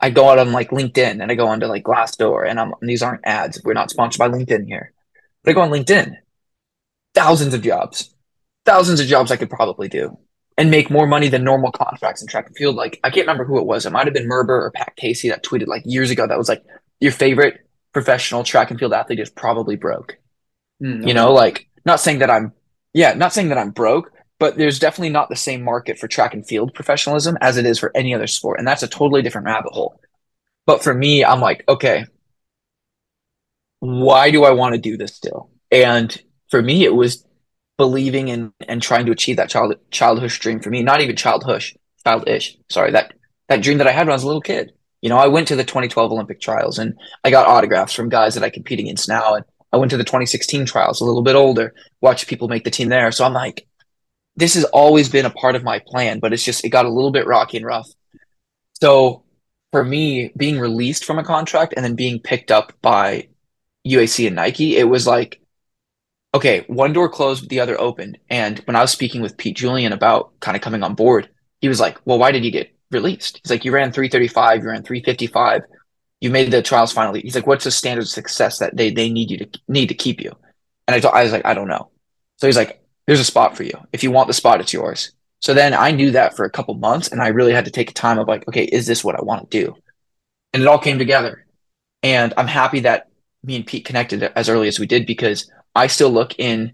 [0.00, 2.88] I go out on like LinkedIn and I go onto like Glassdoor and I'm and
[2.88, 3.62] these aren't ads.
[3.64, 4.92] We're not sponsored by LinkedIn here.
[5.42, 6.16] But I go on LinkedIn.
[7.14, 8.14] Thousands of jobs.
[8.64, 10.18] Thousands of jobs I could probably do
[10.62, 12.76] and make more money than normal contracts in track and field.
[12.76, 13.84] Like I can't remember who it was.
[13.84, 16.48] It might have been Merber or Pat Casey that tweeted like years ago that was
[16.48, 16.62] like
[17.00, 20.18] your favorite professional track and field athlete is probably broke.
[20.80, 22.52] Mm, you know, like not saying that I'm
[22.92, 26.32] yeah, not saying that I'm broke, but there's definitely not the same market for track
[26.32, 28.60] and field professionalism as it is for any other sport.
[28.60, 30.00] And that's a totally different rabbit hole.
[30.64, 32.06] But for me, I'm like, okay,
[33.80, 35.50] why do I want to do this still?
[35.72, 36.16] And
[36.50, 37.26] for me, it was
[37.82, 40.84] believing in and trying to achieve that child childhood dream for me.
[40.84, 41.64] Not even childhood,
[42.04, 42.56] childish.
[42.70, 43.14] Sorry, that
[43.48, 44.72] that dream that I had when I was a little kid.
[45.00, 48.36] You know, I went to the 2012 Olympic trials and I got autographs from guys
[48.36, 49.34] that I compete against now.
[49.34, 52.70] And I went to the 2016 trials, a little bit older, watched people make the
[52.70, 53.10] team there.
[53.10, 53.66] So I'm like,
[54.36, 56.88] this has always been a part of my plan, but it's just it got a
[56.96, 57.88] little bit rocky and rough.
[58.80, 59.24] So
[59.72, 63.26] for me, being released from a contract and then being picked up by
[63.84, 65.41] UAC and Nike, it was like,
[66.34, 68.18] okay, one door closed, the other opened.
[68.30, 71.28] And when I was speaking with Pete Julian about kind of coming on board,
[71.60, 73.40] he was like, well, why did you get released?
[73.42, 75.62] He's like, you ran 335, you ran 355,
[76.20, 77.20] you made the trials finally.
[77.20, 79.94] He's like, what's the standard of success that they they need you to need to
[79.94, 80.32] keep you?
[80.86, 81.90] And I, I was like, I don't know.
[82.38, 83.74] So he's like, there's a spot for you.
[83.92, 85.12] If you want the spot, it's yours.
[85.40, 87.90] So then I knew that for a couple months and I really had to take
[87.90, 89.74] a time of like, okay, is this what I want to do?
[90.52, 91.46] And it all came together.
[92.04, 93.08] And I'm happy that
[93.42, 96.72] me and Pete connected as early as we did because I still look in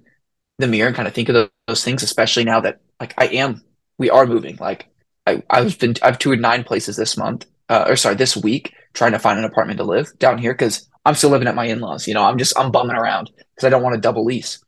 [0.59, 3.63] the mirror and kind of think of those things, especially now that like I am,
[3.99, 4.57] we are moving.
[4.57, 4.89] Like
[5.27, 9.13] I, I've been, I've toured nine places this month, uh, or sorry, this week, trying
[9.13, 12.09] to find an apartment to live down here because I'm still living at my in-laws.
[12.09, 14.63] You know, I'm just I'm bumming around because I don't want to double lease.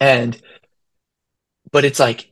[0.00, 0.40] And
[1.72, 2.30] but it's like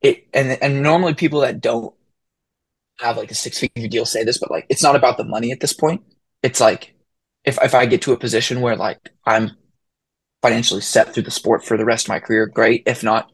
[0.00, 1.94] it and and normally people that don't
[2.98, 5.50] have like a six figure deal say this, but like it's not about the money
[5.52, 6.02] at this point.
[6.42, 6.91] It's like
[7.44, 9.52] if if I get to a position where like I'm
[10.42, 12.82] financially set through the sport for the rest of my career, great.
[12.86, 13.30] If not,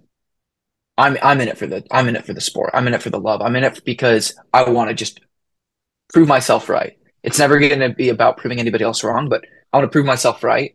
[0.97, 2.71] I'm I'm in it for the I'm in it for the sport.
[2.75, 3.43] I'm in it for the love.
[3.43, 5.21] I'm in it because I want to just
[6.13, 6.99] prove myself right.
[7.23, 10.07] It's never going to be about proving anybody else wrong, but I want to prove
[10.07, 10.75] myself right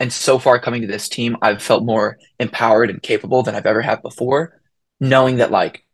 [0.00, 3.66] and so far coming to this team, I've felt more empowered and capable than I've
[3.66, 4.60] ever had before,
[5.00, 5.84] knowing that like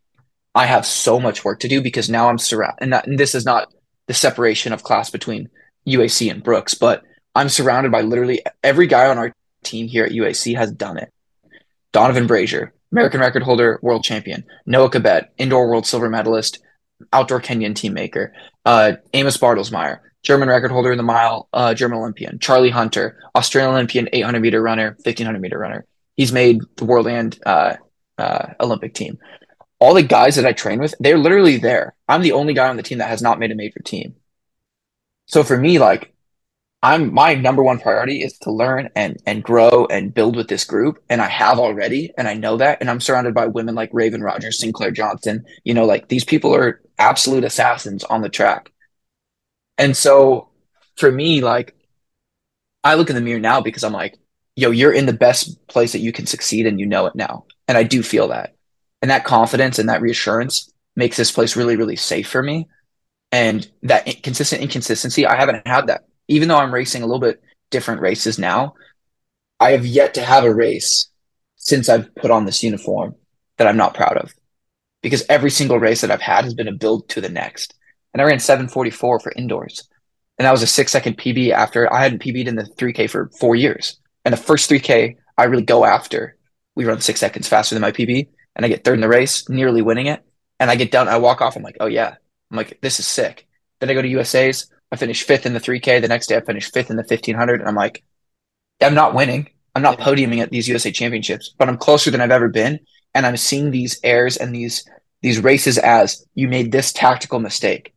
[0.54, 3.44] I have so much work to do because now I'm surrounded, and, and this is
[3.44, 3.72] not
[4.06, 5.48] the separation of class between
[5.90, 7.02] UAC and Brooks, but
[7.34, 9.32] I'm surrounded by literally every guy on our
[9.64, 11.12] team here at UAC has done it.
[11.92, 14.44] Donavan Brazier, American record holder, world champion.
[14.66, 16.60] Noah Kibet, indoor world silver medalist,
[17.12, 18.32] outdoor Kenyan team maker.
[18.64, 22.38] Uh, Amos Bartelsmeyer, German record holder in the mile, uh, German Olympian.
[22.38, 25.86] Charlie Hunter, Australian Olympian, 800 meter runner, 1500 meter runner.
[26.16, 27.76] He's made the world and uh,
[28.18, 29.18] uh, Olympic team.
[29.78, 31.94] All the guys that I train with, they're literally there.
[32.06, 34.14] I'm the only guy on the team that has not made a major team.
[35.30, 36.12] So for me, like,
[36.82, 40.64] I'm my number one priority is to learn and and grow and build with this
[40.64, 43.90] group, and I have already, and I know that, and I'm surrounded by women like
[43.92, 45.44] Raven Rogers, Sinclair Johnson.
[45.64, 48.72] You know, like these people are absolute assassins on the track
[49.80, 50.50] and so
[50.96, 51.74] for me, like,
[52.84, 54.18] I look in the mirror now because I'm like,
[54.56, 57.46] yo, you're in the best place that you can succeed and you know it now.
[57.66, 58.54] And I do feel that.
[59.00, 62.68] And that confidence and that reassurance makes this place really, really safe for me.
[63.32, 66.06] And that consistent inconsistency, I haven't had that.
[66.28, 68.74] Even though I'm racing a little bit different races now,
[69.58, 71.10] I have yet to have a race
[71.56, 73.14] since I've put on this uniform
[73.58, 74.32] that I'm not proud of.
[75.02, 77.74] Because every single race that I've had has been a build to the next
[78.12, 79.88] and I ran 744 for indoors.
[80.38, 83.30] And that was a six second PB after I hadn't PB'd in the 3K for
[83.38, 83.98] four years.
[84.24, 86.36] And the first 3K I really go after,
[86.74, 88.28] we run six seconds faster than my PB.
[88.56, 90.24] And I get third in the race, nearly winning it.
[90.58, 92.16] And I get done, I walk off, I'm like, oh yeah.
[92.50, 93.46] I'm like, this is sick.
[93.80, 96.00] Then I go to USA's, I finish fifth in the 3K.
[96.00, 97.60] The next day I finish fifth in the 1500.
[97.60, 98.02] And I'm like,
[98.82, 99.48] I'm not winning.
[99.74, 102.80] I'm not podiuming at these USA championships, but I'm closer than I've ever been.
[103.14, 104.88] and I'm seeing these airs and these
[105.22, 107.92] these races as you made this tactical mistake.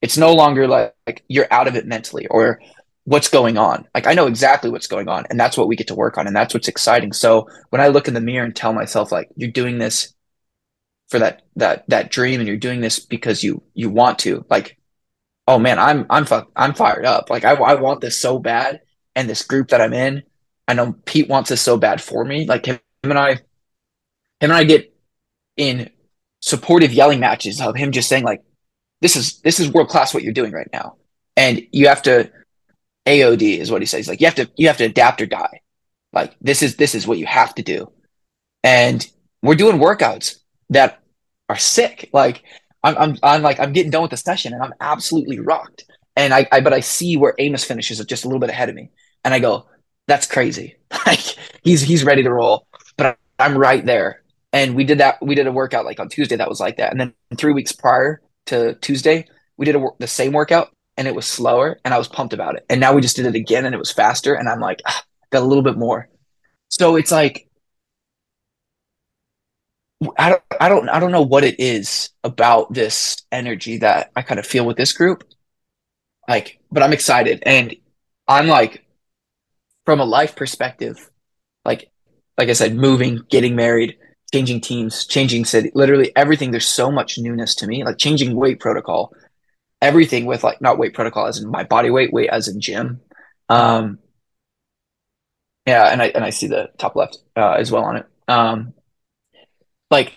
[0.00, 2.60] It's no longer like, like you're out of it mentally or
[3.04, 3.88] what's going on.
[3.94, 6.26] Like I know exactly what's going on and that's what we get to work on
[6.26, 7.12] and that's what's exciting.
[7.12, 10.14] So when I look in the mirror and tell myself like you're doing this
[11.08, 14.78] for that that that dream and you're doing this because you you want to like
[15.46, 17.30] oh man i'm i'm i'm fired up.
[17.30, 18.80] Like I, I want this so bad
[19.14, 20.22] and this group that i'm in
[20.66, 22.46] i know pete wants this so bad for me.
[22.46, 23.40] Like him, him and i him
[24.40, 24.94] and i get
[25.56, 25.90] in
[26.40, 28.42] supportive yelling matches of him just saying like
[29.00, 30.96] this is this is world class what you're doing right now.
[31.36, 32.30] And you have to
[33.06, 34.08] aod is what he says.
[34.08, 35.60] Like you have to you have to adapt or die.
[36.12, 37.92] Like this is this is what you have to do.
[38.64, 39.06] And
[39.42, 40.36] we're doing workouts
[40.70, 41.00] that
[41.48, 42.10] are sick.
[42.12, 42.42] Like
[42.84, 45.84] i'm i'm, I'm like i'm getting done with the session and i'm absolutely rocked.
[46.16, 48.74] And I, I but i see where amos finishes just a little bit ahead of
[48.74, 48.90] me.
[49.24, 49.66] And i go
[50.06, 50.76] that's crazy.
[51.06, 51.20] Like
[51.62, 54.22] he's he's ready to roll but i'm right there.
[54.52, 56.92] And we did that we did a workout like on tuesday that was like that.
[56.92, 59.26] And then three weeks prior to tuesday
[59.56, 62.56] we did a, the same workout and it was slower and i was pumped about
[62.56, 62.64] it.
[62.70, 65.02] And now we just did it again and it was faster and i'm like ah,
[65.30, 66.08] got a little bit more.
[66.68, 67.47] So it's like
[70.16, 74.22] I don't, I don't, I don't know what it is about this energy that I
[74.22, 75.24] kind of feel with this group.
[76.28, 77.74] Like, but I'm excited, and
[78.28, 78.84] I'm like,
[79.84, 81.10] from a life perspective,
[81.64, 81.90] like,
[82.36, 83.96] like I said, moving, getting married,
[84.32, 86.50] changing teams, changing city, literally everything.
[86.50, 89.12] There's so much newness to me, like changing weight protocol,
[89.80, 93.00] everything with like not weight protocol as in my body weight, weight as in gym.
[93.48, 93.98] Um,
[95.66, 98.06] yeah, and I and I see the top left uh, as well on it.
[98.28, 98.74] Um,
[99.90, 100.14] like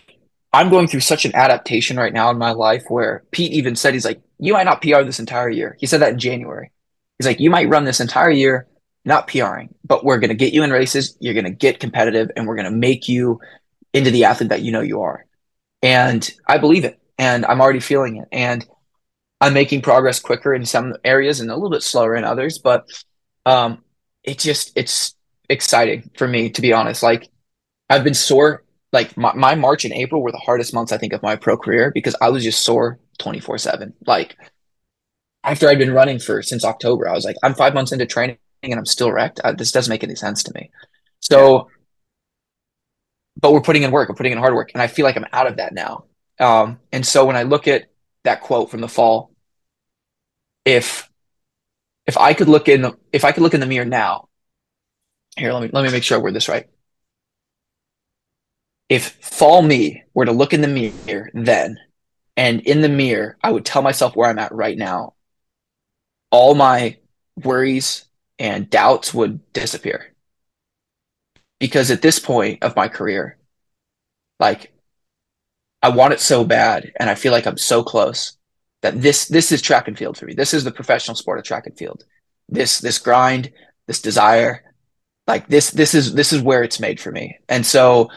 [0.54, 3.94] I'm going through such an adaptation right now in my life where Pete even said
[3.94, 5.78] he's like, you might not PR this entire year.
[5.80, 6.72] He said that in January.
[7.18, 8.68] He's like, you might run this entire year
[9.06, 11.18] not PRing, but we're going to get you in races.
[11.20, 13.40] You're going to get competitive, and we're going to make you
[13.94, 15.26] into the athlete that you know you are.
[15.82, 18.66] And I believe it, and I'm already feeling it, and
[19.40, 22.60] I'm making progress quicker in some areas and a little bit slower in others.
[22.60, 22.88] But
[23.46, 23.84] um,
[24.24, 25.16] it just it's
[25.50, 27.02] exciting for me to be honest.
[27.02, 27.30] Like
[27.90, 31.14] I've been sore like my, my March and April were the hardest months I think
[31.14, 33.94] of my pro career because I was just sore 24 7.
[34.06, 34.38] Like
[35.44, 38.38] after I'd been running for since October, I was like, I'm five months into training
[38.64, 39.40] and I'm still wrecked.
[39.44, 40.72] I, this doesn't make any sense to me.
[41.22, 41.70] So,
[43.40, 45.26] but we're putting in work, we're putting in hard work, and I feel like I'm
[45.32, 46.06] out of that now.
[46.40, 47.86] Um, and so when I look at
[48.24, 49.32] that quote from the fall,
[50.66, 51.10] if
[52.06, 54.28] if I could look in if I could look in the mirror now,
[55.38, 56.68] here let me let me make sure I word this right
[58.92, 61.78] if fall me were to look in the mirror then
[62.36, 65.14] and in the mirror i would tell myself where i'm at right now.
[66.30, 66.98] All my
[67.42, 68.06] worries
[68.38, 70.14] and doubts would disappear.
[71.58, 73.38] Because at this point of my career
[74.42, 74.74] like
[75.82, 78.38] i want it so bad and i feel like i'm so close
[78.82, 80.34] that this this is track and field for me.
[80.34, 82.04] This is the professional sport of track and field.
[82.50, 83.54] This this grind
[83.88, 84.64] this desire
[85.28, 87.38] like this this is this is where it's made for me.
[87.48, 88.10] And so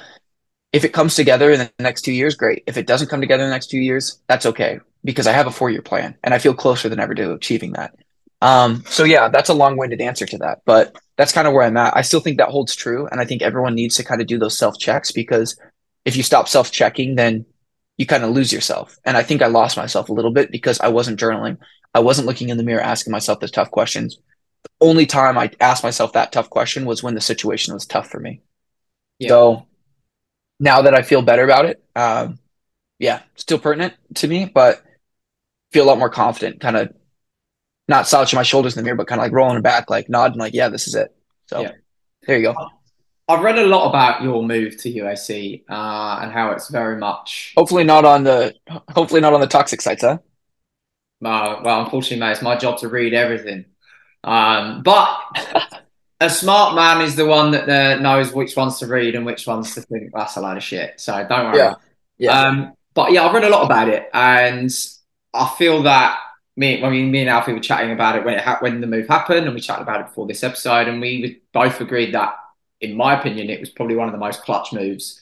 [0.74, 2.64] if it comes together in the next two years, great.
[2.66, 5.46] If it doesn't come together in the next two years, that's okay because I have
[5.46, 7.94] a four year plan and I feel closer than ever to achieving that.
[8.42, 11.62] Um, so yeah, that's a long winded answer to that, but that's kind of where
[11.62, 11.96] I'm at.
[11.96, 13.06] I still think that holds true.
[13.06, 15.56] And I think everyone needs to kind of do those self checks because
[16.04, 17.46] if you stop self checking, then
[17.96, 18.98] you kind of lose yourself.
[19.04, 21.58] And I think I lost myself a little bit because I wasn't journaling.
[21.94, 24.18] I wasn't looking in the mirror asking myself those tough questions.
[24.64, 28.10] The only time I asked myself that tough question was when the situation was tough
[28.10, 28.40] for me.
[29.20, 29.28] Yeah.
[29.28, 29.66] So
[30.64, 32.38] now that I feel better about it, um,
[32.98, 34.82] yeah, still pertinent to me, but
[35.72, 36.92] feel a lot more confident, kind of
[37.86, 40.38] not slouching my shoulders in the mirror, but kind of like rolling back, like nodding,
[40.38, 41.14] like, yeah, this is it.
[41.46, 41.72] So yeah.
[42.26, 42.70] there you go.
[43.28, 47.52] I've read a lot about your move to UAC uh, and how it's very much.
[47.56, 48.54] Hopefully not on the.
[48.90, 50.18] Hopefully not on the toxic sites, huh?
[51.24, 53.66] Uh, well, unfortunately, mate, it's my job to read everything.
[54.22, 55.18] Um, but
[56.24, 59.46] a smart man is the one that uh, knows which ones to read and which
[59.46, 61.00] ones to think that's a load of shit.
[61.00, 61.58] So don't worry.
[61.58, 61.74] Yeah.
[62.18, 62.40] Yeah.
[62.40, 64.70] Um, but yeah, I've read a lot about it, and
[65.32, 66.16] I feel that
[66.56, 68.86] me, I mean, me and Alfie were chatting about it when it ha- when the
[68.86, 72.34] move happened, and we chatted about it before this episode, and we both agreed that,
[72.80, 75.20] in my opinion, it was probably one of the most clutch moves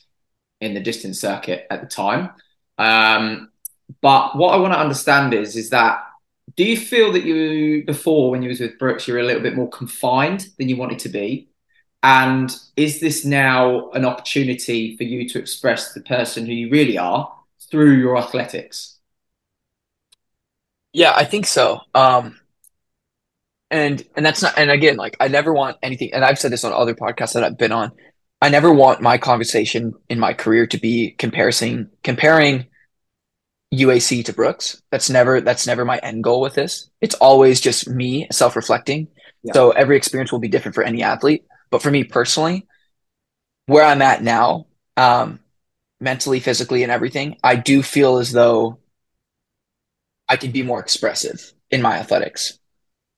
[0.61, 2.31] in the distance circuit at the time.
[2.77, 3.51] Um,
[4.01, 6.05] but what I want to understand is, is that
[6.57, 9.43] do you feel that you before when you was with Brooks you were a little
[9.43, 11.49] bit more confined than you wanted to be?
[12.03, 16.99] And is this now an opportunity for you to express the person who you really
[16.99, 17.33] are
[17.71, 18.99] through your athletics?
[20.93, 21.81] Yeah, I think so.
[21.95, 22.39] Um,
[23.71, 26.63] and and that's not and again like I never want anything and I've said this
[26.63, 27.91] on other podcasts that I've been on.
[28.41, 32.67] I never want my conversation in my career to be comparison comparing
[33.73, 34.83] UAC to Brooks.
[34.91, 36.91] That's never that's never my end goal with this.
[37.01, 39.09] It's always just me self-reflecting.
[39.43, 39.53] Yeah.
[39.55, 41.45] So every experience will be different for any athlete.
[41.71, 42.67] But for me personally,
[43.67, 45.41] where I'm at now, um,
[46.01, 48.79] mentally, physically, and everything, I do feel as though
[50.29, 52.59] I can be more expressive in my athletics.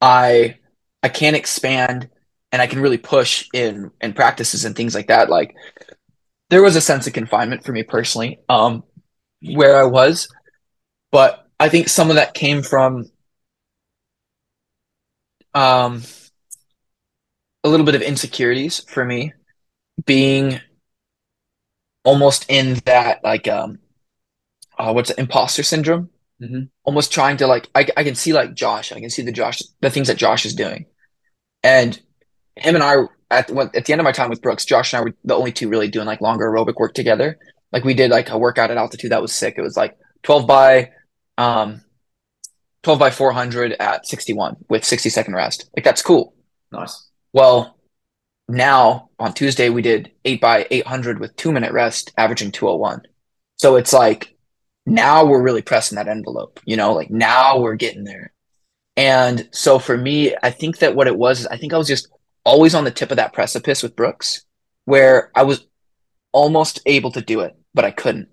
[0.00, 0.58] I
[1.02, 2.08] I can expand
[2.52, 5.28] and I can really push in in practices and things like that.
[5.28, 5.54] Like
[6.50, 8.84] there was a sense of confinement for me personally, um,
[9.42, 10.28] where I was,
[11.14, 13.09] but I think some of that came from
[15.55, 16.03] um,
[17.62, 19.33] a little bit of insecurities for me,
[20.07, 20.61] being
[22.03, 23.79] almost in that like um,
[24.77, 26.11] uh, what's it, imposter syndrome.
[26.42, 26.62] Mm-hmm.
[26.83, 29.62] Almost trying to like I, I can see like Josh, I can see the Josh
[29.83, 30.87] the things that Josh is doing,
[31.62, 31.94] and
[32.57, 32.96] him and I
[33.31, 35.53] at at the end of my time with Brooks, Josh and I were the only
[35.53, 37.38] two really doing like longer aerobic work together.
[37.70, 39.55] Like we did like a workout at altitude that was sick.
[39.57, 40.90] It was like 12 by
[41.38, 41.82] um
[42.82, 45.70] 12 by 400 at 61 with 60 second rest.
[45.76, 46.34] Like that's cool.
[46.70, 47.08] Nice.
[47.32, 47.78] Well,
[48.48, 53.02] now on Tuesday we did 8 by 800 with 2 minute rest averaging 201.
[53.56, 54.36] So it's like
[54.86, 58.32] now we're really pressing that envelope, you know, like now we're getting there.
[58.96, 62.08] And so for me, I think that what it was, I think I was just
[62.44, 64.44] always on the tip of that precipice with Brooks
[64.84, 65.66] where I was
[66.32, 68.28] almost able to do it, but I couldn't.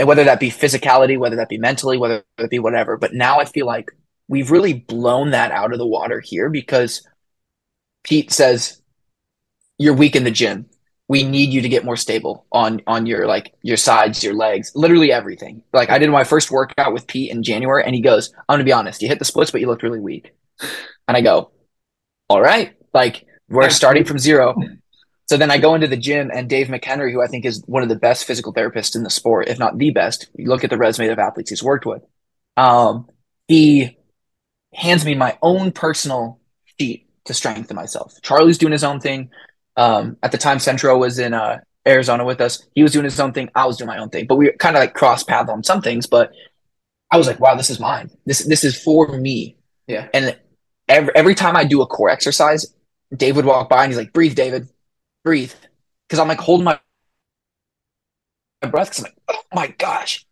[0.00, 2.96] And whether that be physicality, whether that be mentally, whether it be whatever.
[2.96, 3.90] But now I feel like
[4.28, 7.06] we've really blown that out of the water here because
[8.02, 8.80] Pete says,
[9.76, 10.70] You're weak in the gym.
[11.06, 14.72] We need you to get more stable on on your like your sides, your legs,
[14.74, 15.62] literally everything.
[15.74, 18.64] Like I did my first workout with Pete in January and he goes, I'm gonna
[18.64, 20.32] be honest, you hit the splits, but you looked really weak.
[21.08, 21.50] And I go,
[22.30, 24.56] All right, like we're starting from zero.
[25.30, 27.84] So then I go into the gym and Dave McHenry, who I think is one
[27.84, 30.70] of the best physical therapists in the sport, if not the best, you look at
[30.70, 32.02] the resume of athletes he's worked with.
[32.56, 33.08] Um,
[33.46, 33.96] he
[34.74, 36.40] hands me my own personal
[36.80, 38.20] sheet to strengthen myself.
[38.22, 39.30] Charlie's doing his own thing.
[39.76, 42.66] Um, at the time, Centro was in uh, Arizona with us.
[42.74, 43.50] He was doing his own thing.
[43.54, 45.80] I was doing my own thing, but we kind of like cross path on some
[45.80, 46.08] things.
[46.08, 46.32] But
[47.08, 48.10] I was like, wow, this is mine.
[48.26, 49.58] This this is for me.
[49.86, 50.08] Yeah.
[50.12, 50.36] And
[50.88, 52.74] every every time I do a core exercise,
[53.16, 54.68] Dave would walk by and he's like, breathe, David,
[55.24, 55.52] breathe.
[56.08, 56.78] Because I'm like holding my,
[58.62, 60.26] my breath because I'm like, oh my gosh.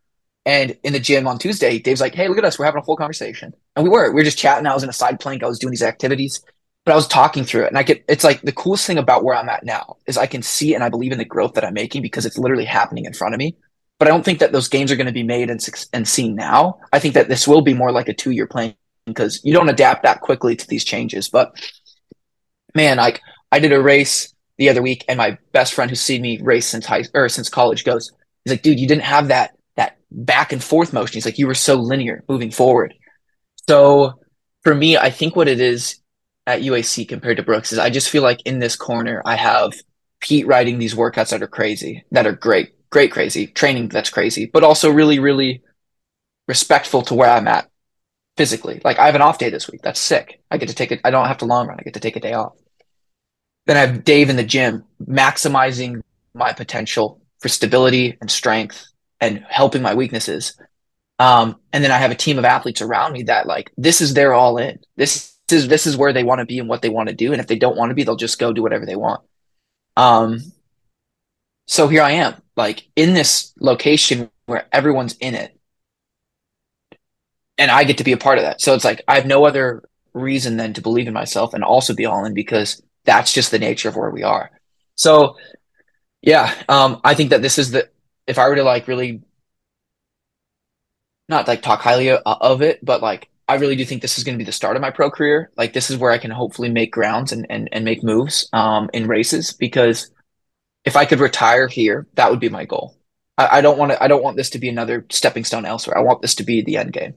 [0.44, 2.59] And in the gym on Tuesday, Dave's like, hey, look at us.
[2.59, 3.55] We're having a full conversation.
[3.77, 4.11] And we were.
[4.11, 4.66] We were just chatting.
[4.66, 5.42] I was in a side plank.
[5.42, 6.42] I was doing these activities,
[6.85, 7.68] but I was talking through it.
[7.68, 10.27] And I get it's like the coolest thing about where I'm at now is I
[10.27, 13.05] can see and I believe in the growth that I'm making because it's literally happening
[13.05, 13.57] in front of me.
[13.98, 15.61] But I don't think that those games are going to be made and,
[15.92, 16.79] and seen now.
[16.92, 18.74] I think that this will be more like a two year plan
[19.05, 21.29] because you don't adapt that quickly to these changes.
[21.29, 21.53] But
[22.74, 23.20] man, like
[23.53, 26.66] I did a race the other week, and my best friend who's seen me race
[26.66, 28.12] since high or since college goes,
[28.44, 31.14] he's like, dude, you didn't have that that back and forth motion.
[31.14, 32.94] He's like, you were so linear moving forward.
[33.68, 34.21] So
[34.64, 36.01] for me, I think what it is
[36.47, 39.73] at UAC compared to Brooks is I just feel like in this corner I have
[40.21, 44.51] Pete writing these workouts that are crazy, that are great, great crazy, training that's crazy,
[44.53, 45.62] but also really, really
[46.49, 47.71] respectful to where I'm at
[48.37, 48.81] physically.
[48.85, 49.83] Like I have an off day this week.
[49.83, 50.40] That's sick.
[50.51, 51.01] I get to take it.
[51.05, 51.79] I don't have to long run.
[51.79, 52.57] I get to take a day off.
[53.68, 56.00] Then I have Dave in the gym maximizing
[56.35, 58.87] my potential for stability and strength
[59.20, 60.59] and helping my weaknesses.
[61.18, 64.14] Um, and then I have a team of athletes around me that like this is
[64.14, 64.78] their all in.
[64.96, 67.33] This is this is where they want to be and what they want to do.
[67.33, 69.20] And if they don't want to be, they'll just go do whatever they want.
[69.96, 70.40] Um,
[71.66, 75.54] so here I am, like in this location where everyone's in it
[77.59, 78.62] and I get to be a part of that.
[78.62, 79.83] So it's like I have no other
[80.14, 83.59] reason than to believe in myself and also be all in because that's just the
[83.59, 84.51] nature of where we are.
[84.94, 85.37] So
[86.21, 87.88] yeah, um, I think that this is the
[88.27, 89.23] if I were to like really
[91.29, 94.35] not like talk highly of it, but like I really do think this is going
[94.37, 95.51] to be the start of my pro career.
[95.57, 98.90] Like this is where I can hopefully make grounds and and, and make moves um,
[98.92, 100.11] in races because
[100.85, 102.96] if I could retire here, that would be my goal.
[103.38, 104.02] I, I don't want to.
[104.02, 105.96] I don't want this to be another stepping stone elsewhere.
[105.96, 107.15] I want this to be the end game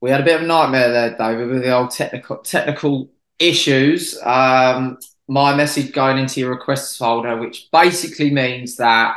[0.00, 4.18] we had a bit of a nightmare there, David, with the old technical technical issues.
[4.22, 4.98] Um,
[5.28, 9.16] my message going into your requests folder, which basically means that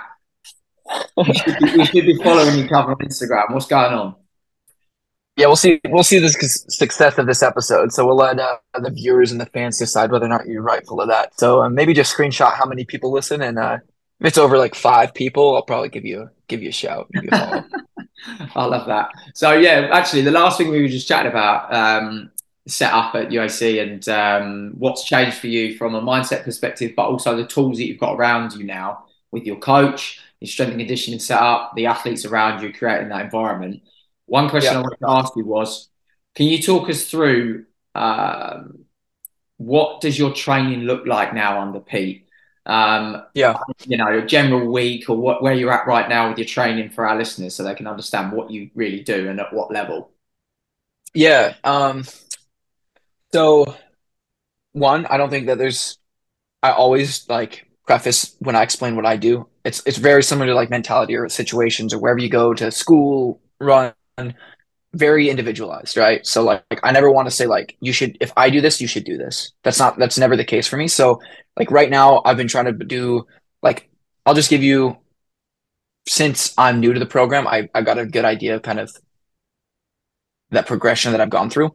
[1.16, 3.53] we should, be, should be following each other on Instagram.
[3.53, 4.16] What's going on?
[5.38, 5.80] Yeah, we'll see.
[5.88, 7.93] We'll see the success of this episode.
[7.93, 10.99] So we'll let uh, the viewers and the fans decide whether or not you're rightful
[10.99, 11.39] of that.
[11.39, 13.78] So uh, maybe just screenshot how many people listen, and uh,
[14.20, 17.07] if it's over like five people, I'll probably give you give you a shout.
[17.14, 17.66] You a
[18.55, 19.09] I love that.
[19.34, 22.30] So yeah, actually, the last thing we were just chatting about, um,
[22.72, 27.07] set up at UAC and um, what's changed for you from a mindset perspective, but
[27.07, 30.80] also the tools that you've got around you now with your coach, your strength and
[30.80, 33.82] conditioning setup, the athletes around you, creating that environment.
[34.26, 34.80] One question yeah.
[34.80, 35.89] I wanted to ask you was,
[36.36, 38.86] can you talk us through um,
[39.57, 42.28] what does your training look like now under Pete?
[42.65, 46.38] Um, yeah, you know, a general week or what where you're at right now with
[46.38, 49.51] your training for our listeners, so they can understand what you really do and at
[49.51, 50.11] what level.
[51.13, 51.55] Yeah.
[51.63, 52.05] Um,
[53.34, 53.65] so,
[54.73, 55.97] one, I don't think that there's.
[56.63, 59.47] I always like preface when I explain what I do.
[59.65, 63.41] It's it's very similar to like mentality or situations or wherever you go to school,
[63.59, 63.93] run,
[64.93, 66.25] very individualized, right?
[66.27, 68.82] So like, like I never want to say like you should if I do this,
[68.82, 69.53] you should do this.
[69.63, 70.88] That's not that's never the case for me.
[70.88, 71.21] So
[71.57, 73.25] like right now I've been trying to do
[73.61, 73.89] like
[74.25, 74.97] I'll just give you
[76.07, 78.91] since I'm new to the program, I I got a good idea of kind of
[80.51, 81.73] that progression that I've gone through.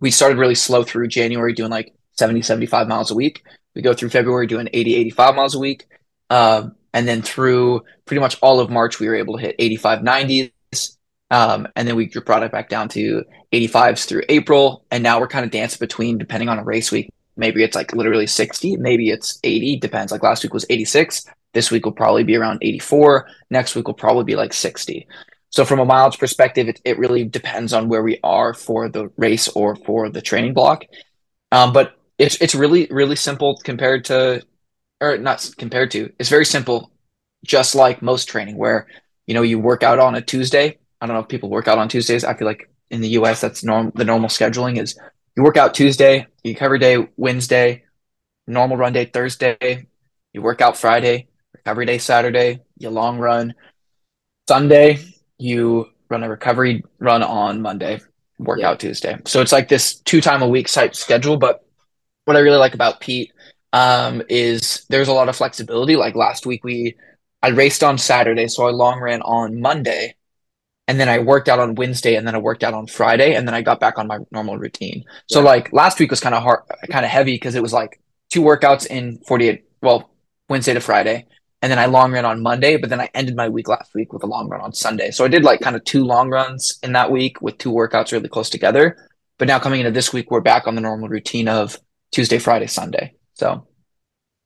[0.00, 3.44] We started really slow through January doing like 70, 75 miles a week.
[3.74, 5.86] We go through February doing 80, 85 miles a week.
[6.30, 10.00] Um, and then through pretty much all of March, we were able to hit 85,
[10.00, 10.96] 90s.
[11.30, 14.84] Um, and then we brought it back down to 85s through April.
[14.90, 17.12] And now we're kind of dancing between, depending on a race week.
[17.36, 20.10] Maybe it's like literally 60, maybe it's 80, depends.
[20.10, 21.24] Like last week was 86.
[21.52, 23.26] This week will probably be around 84.
[23.50, 25.06] Next week will probably be like 60.
[25.50, 29.10] So from a mileage perspective, it, it really depends on where we are for the
[29.16, 30.84] race or for the training block.
[31.52, 34.44] Um, but it's it's really really simple compared to,
[35.00, 36.12] or not compared to.
[36.18, 36.90] It's very simple,
[37.44, 38.86] just like most training, where
[39.26, 40.78] you know you work out on a Tuesday.
[41.00, 42.24] I don't know if people work out on Tuesdays.
[42.24, 43.40] I feel like in the U.S.
[43.40, 44.98] that's norm the normal scheduling is
[45.36, 47.84] you work out Tuesday, you cover day Wednesday,
[48.46, 49.86] normal run day Thursday,
[50.32, 53.54] you work out Friday, recovery day Saturday, you long run
[54.48, 54.98] Sunday,
[55.38, 58.00] you run a recovery run on Monday,
[58.38, 58.88] workout yeah.
[58.88, 59.16] Tuesday.
[59.26, 61.36] So it's like this two time a week type schedule.
[61.36, 61.64] But
[62.24, 63.32] what I really like about Pete
[63.72, 65.96] um, is there's a lot of flexibility.
[65.96, 66.96] Like last week, we
[67.42, 70.16] I raced on Saturday, so I long ran on Monday,
[70.88, 73.46] and then I worked out on Wednesday, and then I worked out on Friday, and
[73.46, 75.04] then I got back on my normal routine.
[75.26, 76.60] So like last week was kind of hard,
[76.90, 80.10] kind of heavy because it was like two workouts in 48, well,
[80.48, 81.26] Wednesday to Friday,
[81.60, 84.12] and then I long ran on Monday, but then I ended my week last week
[84.12, 85.10] with a long run on Sunday.
[85.10, 88.12] So I did like kind of two long runs in that week with two workouts
[88.12, 89.08] really close together.
[89.38, 91.78] But now coming into this week, we're back on the normal routine of
[92.12, 93.14] Tuesday, Friday, Sunday.
[93.34, 93.66] So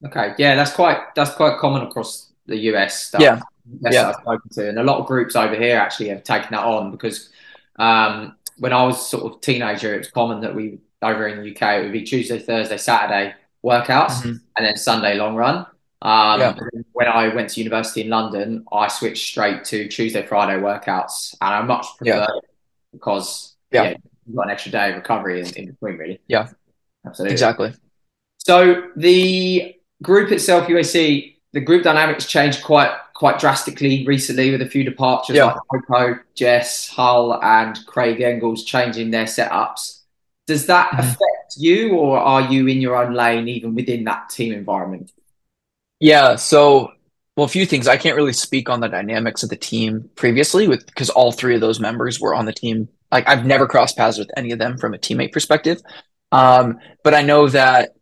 [0.07, 3.07] okay, yeah, that's quite that's quite common across the US.
[3.07, 3.21] Stuff.
[3.21, 3.41] Yeah,
[3.81, 4.09] that's yeah.
[4.09, 6.91] I've spoken to, and a lot of groups over here actually have taken that on
[6.91, 7.31] because
[7.77, 11.51] um, when I was sort of teenager, it was common that we over in the
[11.51, 13.35] UK it would be Tuesday, Thursday, Saturday
[13.65, 14.37] workouts, mm-hmm.
[14.57, 15.67] and then Sunday long run.
[16.03, 16.55] Um, yeah.
[16.93, 21.55] When I went to university in London, I switched straight to Tuesday, Friday workouts, and
[21.55, 22.25] I much prefer yeah.
[22.25, 22.45] it
[22.93, 23.83] because yeah.
[23.85, 23.97] yeah.
[24.27, 26.21] you've got an extra day of recovery in, in between, really.
[26.27, 26.49] Yeah,
[27.07, 27.73] absolutely, exactly.
[28.39, 34.69] So the group itself, UAC, the group dynamics changed quite quite drastically recently with a
[34.69, 35.45] few departures yeah.
[35.45, 40.01] like Coco, Jess, Hull, and Craig Engels changing their setups.
[40.49, 40.99] Does that mm-hmm.
[40.99, 45.13] affect you, or are you in your own lane even within that team environment?
[46.03, 46.35] Yeah.
[46.35, 46.93] So,
[47.37, 47.87] well, a few things.
[47.87, 51.55] I can't really speak on the dynamics of the team previously with because all three
[51.55, 52.89] of those members were on the team.
[53.13, 55.81] Like I've never crossed paths with any of them from a teammate perspective.
[56.33, 57.95] Um, but I know that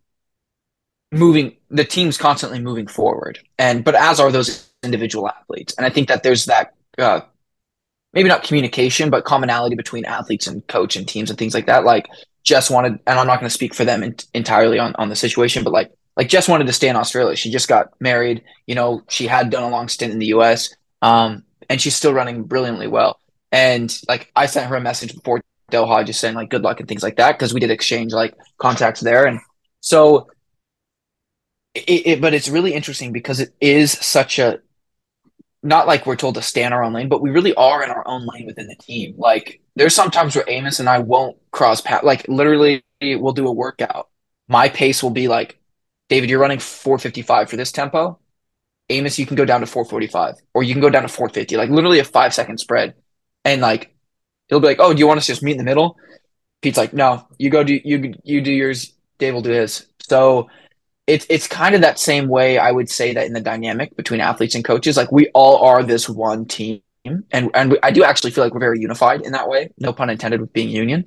[1.12, 5.90] moving the team's constantly moving forward and but as are those individual athletes and i
[5.90, 7.20] think that there's that uh,
[8.12, 11.84] maybe not communication but commonality between athletes and coach and teams and things like that
[11.84, 12.08] like
[12.44, 15.16] jess wanted and i'm not going to speak for them in, entirely on, on the
[15.16, 17.36] situation but like like Jess wanted to stay in Australia.
[17.36, 18.42] She just got married.
[18.66, 20.74] You know, she had done a long stint in the US.
[21.02, 23.18] Um, and she's still running brilliantly well.
[23.52, 25.40] And like I sent her a message before
[25.70, 28.34] Doha just saying like good luck and things like that because we did exchange like
[28.58, 29.26] contacts there.
[29.26, 29.40] And
[29.80, 30.28] so
[31.74, 34.58] it, it, but it's really interesting because it is such a
[35.62, 37.90] not like we're told to stay in our own lane, but we really are in
[37.90, 39.14] our own lane within the team.
[39.16, 42.02] Like there's sometimes where Amos and I won't cross path.
[42.02, 44.08] Like literally, we'll do a workout.
[44.48, 45.59] My pace will be like
[46.10, 48.18] David, you're running 455 for this tempo.
[48.90, 51.70] Amos, you can go down to 445 or you can go down to 450, like
[51.70, 52.94] literally a five second spread.
[53.44, 53.94] And like,
[54.48, 55.96] he'll be like, Oh, do you want us to just meet in the middle?
[56.60, 58.92] Pete's like, No, you go do, you, you do yours.
[59.18, 59.86] Dave will do his.
[60.00, 60.50] So
[61.06, 64.20] it's, it's kind of that same way I would say that in the dynamic between
[64.20, 66.82] athletes and coaches, like we all are this one team.
[67.04, 69.70] And, and we, I do actually feel like we're very unified in that way.
[69.78, 71.04] No pun intended with being union.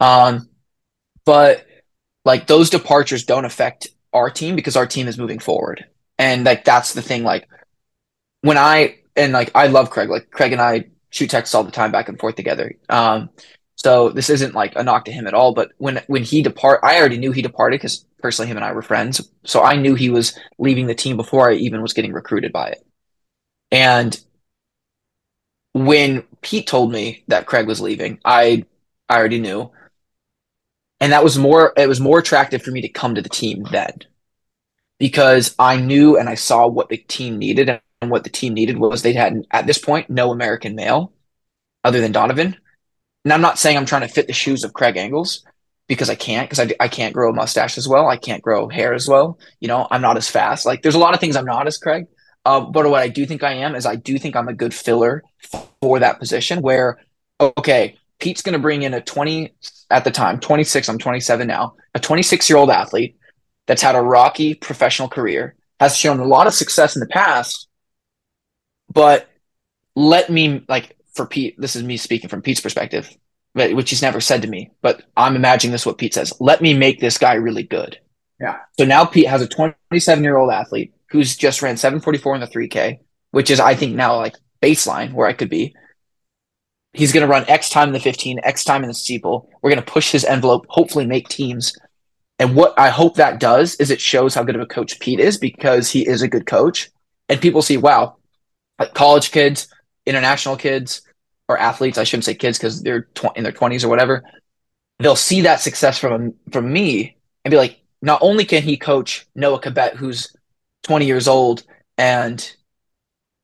[0.00, 0.48] Um,
[1.24, 1.64] but
[2.24, 5.84] like those departures don't affect our team because our team is moving forward.
[6.18, 7.24] And like that's the thing.
[7.24, 7.48] Like
[8.42, 10.08] when I and like I love Craig.
[10.10, 12.72] Like Craig and I shoot texts all the time back and forth together.
[12.88, 13.30] Um,
[13.76, 15.54] So this isn't like a knock to him at all.
[15.54, 18.72] But when when he depart, I already knew he departed because personally him and I
[18.72, 19.30] were friends.
[19.44, 22.68] So I knew he was leaving the team before I even was getting recruited by
[22.70, 22.86] it.
[23.72, 24.18] And
[25.72, 28.64] when Pete told me that Craig was leaving, I
[29.08, 29.70] I already knew.
[31.02, 33.64] And that was more it was more attractive for me to come to the team
[33.72, 33.98] then.
[35.00, 38.78] Because I knew and I saw what the team needed and what the team needed
[38.78, 41.12] was they had at this point no American male
[41.82, 42.56] other than Donavan.
[43.24, 45.44] And I'm not saying I'm trying to fit the shoes of Craig Engels
[45.88, 48.06] because I can't because I, I can't grow a mustache as well.
[48.06, 49.40] I can't grow hair as well.
[49.58, 50.64] You know, I'm not as fast.
[50.64, 52.06] Like there's a lot of things I'm not as Craig.
[52.44, 54.72] Uh, but what I do think I am is I do think I'm a good
[54.72, 55.24] filler
[55.80, 57.00] for that position where,
[57.40, 59.52] okay, Pete's going to bring in a 20
[59.90, 63.16] at the time, 26, I'm 27 now, a 26 year old athlete
[63.66, 67.66] that's had a rocky professional career, has shown a lot of success in the past,
[68.92, 69.28] but
[69.96, 73.10] let me, like, for Pete, this is me speaking from Pete's perspective,
[73.54, 76.32] which he's never said to me, but I'm imagining this what Pete says.
[76.38, 77.98] Let me make this guy really good.
[78.40, 78.58] Yeah.
[78.78, 82.46] So now Pete has a 27 year old athlete who's just ran 744 in the
[82.46, 83.00] 3K,
[83.32, 85.74] which is, I think, now like baseline where I could be.
[86.92, 89.50] He's going to run X time in the 15, X time in the steeple.
[89.62, 91.74] We're going to push his envelope, hopefully make teams.
[92.38, 95.20] And what I hope that does is it shows how good of a coach Pete
[95.20, 96.90] is because he is a good coach.
[97.28, 98.16] And people see, wow,
[98.78, 99.68] like college kids,
[100.06, 101.02] international kids,
[101.48, 104.22] or athletes, I shouldn't say kids because they're tw- in their 20s or whatever.
[104.98, 109.26] They'll see that success from from me and be like, not only can he coach
[109.34, 110.34] Noah Kibet, who's
[110.84, 111.64] 20 years old
[111.96, 112.54] and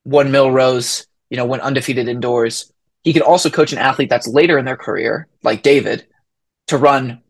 [0.04, 2.72] won Millrose, you know, went undefeated indoors.
[3.04, 6.06] He could also coach an athlete that's later in their career, like David,
[6.68, 7.22] to run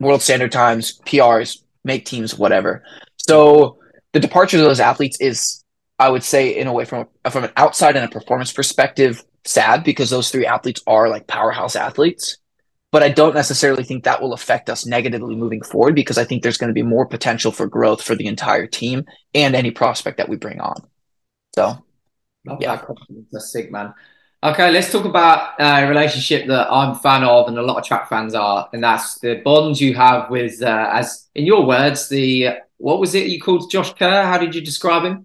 [0.00, 2.84] world standard times, PRs, make teams, whatever.
[3.16, 3.78] So
[4.12, 5.64] the departure of those athletes is,
[5.98, 9.84] I would say, in a way, from from an outside and a performance perspective, sad
[9.84, 12.38] because those three athletes are like powerhouse athletes.
[12.90, 16.42] But I don't necessarily think that will affect us negatively moving forward because I think
[16.42, 20.18] there's going to be more potential for growth for the entire team and any prospect
[20.18, 20.76] that we bring on.
[21.54, 21.82] So,
[22.44, 22.82] Love yeah,
[23.30, 23.94] that's sick, man.
[24.44, 27.84] Okay, let's talk about a relationship that I'm a fan of, and a lot of
[27.84, 32.08] track fans are, and that's the bond you have with, uh, as in your words,
[32.08, 34.24] the what was it you called Josh Kerr?
[34.24, 35.24] How did you describe him?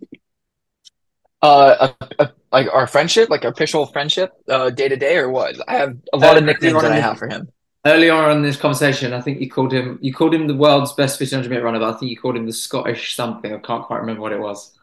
[1.41, 1.89] Uh,
[2.19, 5.55] a, a, like our friendship, like our official friendship, uh, day to day, or what?
[5.67, 7.49] I have a lot uh, of nicknames that I have for him.
[7.87, 10.93] Earlier on in this conversation, I think you called him you called him the world's
[10.93, 13.51] best 1500 meter runner, but I think you called him the Scottish something.
[13.51, 14.77] I can't quite remember what it was.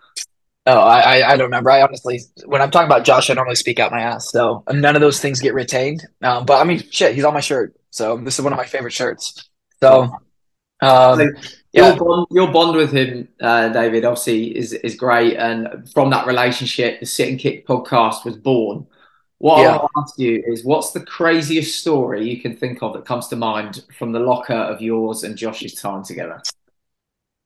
[0.66, 1.70] Oh, I, I don't remember.
[1.70, 4.30] I honestly, when I'm talking about Josh, I normally speak out my ass.
[4.30, 6.06] So none of those things get retained.
[6.22, 7.76] Um, but I mean, shit, he's on my shirt.
[7.90, 9.48] So this is one of my favorite shirts.
[9.80, 10.10] So,
[10.80, 11.20] um,
[11.72, 11.88] yeah.
[11.88, 15.36] your bond, your bond with him, uh, David, obviously is is great.
[15.36, 18.86] And from that relationship, the Sit and Kick podcast was born.
[19.38, 19.74] What yeah.
[19.74, 23.04] I want to ask you is, what's the craziest story you can think of that
[23.04, 26.40] comes to mind from the locker of yours and Josh's time together?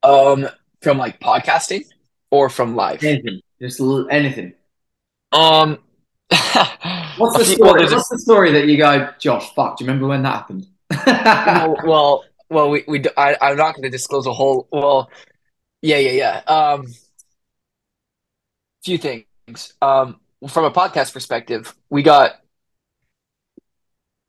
[0.05, 0.49] Um,
[0.81, 1.85] from like podcasting
[2.31, 3.03] or from life?
[3.03, 4.55] Anything, just anything.
[5.33, 5.79] Um,
[6.29, 7.83] what's the story?
[7.85, 8.15] Well, what's a...
[8.15, 9.53] the story that you go, Josh?
[9.55, 10.67] Fuck, do you remember when that happened?
[11.07, 14.69] well, well, well, we, we I, I'm not going to disclose a whole.
[14.71, 15.11] Well,
[15.83, 16.11] yeah, yeah,
[16.47, 16.55] yeah.
[16.55, 16.87] Um,
[18.83, 19.75] few things.
[19.83, 22.41] Um, from a podcast perspective, we got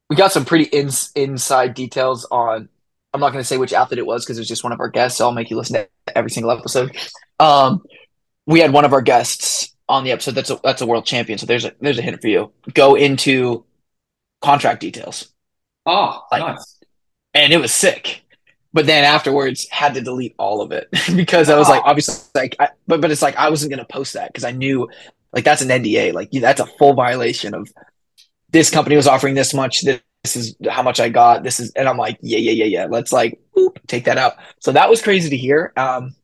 [0.10, 2.70] we got some pretty ins, inside details on.
[3.14, 4.80] I'm not going to say which athlete it was because it was just one of
[4.80, 5.18] our guests.
[5.18, 6.96] So I'll make you listen to every single episode.
[7.40, 7.84] Um,
[8.46, 11.40] we had one of our guests on the episode that's a that's a world champion.
[11.40, 12.52] So there's a there's a hint for you.
[12.74, 13.66] Go into
[14.42, 15.30] contract details.
[15.86, 16.80] Oh, like, nice.
[17.34, 18.24] And it was sick.
[18.72, 21.72] But then afterwards, had to delete all of it because I was oh.
[21.72, 24.52] like, obviously, like, I, but but it's like I wasn't gonna post that because I
[24.52, 24.88] knew,
[25.34, 26.14] like, that's an NDA.
[26.14, 27.68] Like, that's a full violation of
[28.52, 29.82] this company was offering this much.
[29.82, 31.44] This, this is how much I got.
[31.44, 32.86] This is, and I'm like, yeah, yeah, yeah, yeah.
[32.86, 34.34] Let's like whoop, take that out.
[34.60, 35.72] So that was crazy to hear.
[35.78, 36.16] Um,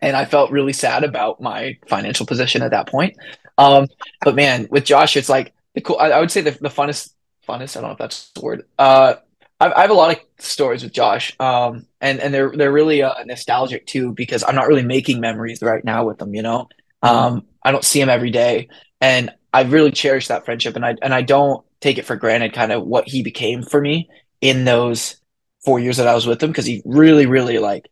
[0.00, 3.16] and I felt really sad about my financial position at that point.
[3.58, 3.86] Um,
[4.24, 5.98] but man, with Josh, it's like the cool.
[5.98, 7.12] I, I would say the, the funnest,
[7.46, 7.76] funnest.
[7.76, 8.64] I don't know if that's the word.
[8.78, 9.14] Uh,
[9.60, 13.02] I, I have a lot of stories with Josh, um, and and they're they're really
[13.02, 16.34] uh, nostalgic too because I'm not really making memories right now with them.
[16.34, 16.68] You know,
[17.02, 18.68] um, I don't see him every day,
[19.00, 22.52] and I really cherish that friendship, and I and I don't take it for granted,
[22.52, 24.08] kind of what he became for me
[24.40, 25.16] in those
[25.64, 27.90] four years that I was with him because he really, really like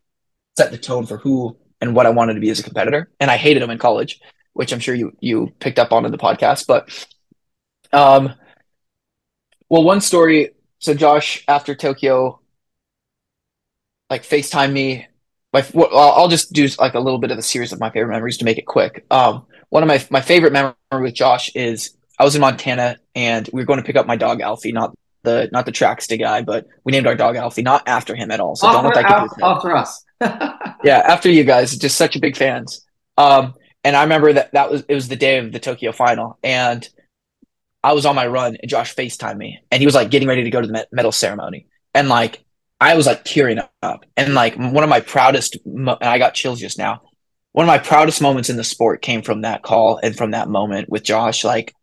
[0.57, 3.09] set the tone for who and what I wanted to be as a competitor.
[3.19, 4.19] And I hated him in college,
[4.53, 6.67] which I'm sure you you picked up on in the podcast.
[6.67, 7.07] But
[7.91, 8.33] um,
[9.69, 10.51] well, one story.
[10.79, 12.39] So Josh, after Tokyo,
[14.09, 15.07] like Facetime me.
[15.51, 18.13] My, well, I'll just do like a little bit of a series of my favorite
[18.13, 19.05] memories to make it quick.
[19.09, 23.49] Um, one of my my favorite memory with Josh is I was in Montana and
[23.53, 24.93] we were going to pick up my dog Alfie, not
[25.23, 28.39] the not the Trackstaa guy, but we named our dog Alfie, not after him at
[28.39, 28.55] all.
[28.55, 30.05] So don't let After, that get after, after us.
[30.83, 32.85] Yeah, after you guys, just such a big fans.
[33.17, 33.53] Um,
[33.83, 36.87] and I remember that that was it was the day of the Tokyo final, and
[37.83, 40.43] I was on my run, and Josh FaceTimed me, and he was like getting ready
[40.43, 42.43] to go to the medal ceremony, and like
[42.79, 46.33] I was like tearing up, and like one of my proudest, mo- and I got
[46.33, 47.01] chills just now.
[47.51, 50.47] One of my proudest moments in the sport came from that call and from that
[50.47, 51.43] moment with Josh.
[51.43, 51.73] Like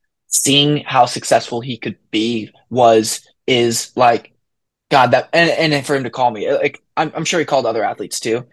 [0.43, 4.32] seeing how successful he could be was is like
[4.91, 7.66] God that and and for him to call me like I'm I'm sure he called
[7.66, 8.47] other athletes too,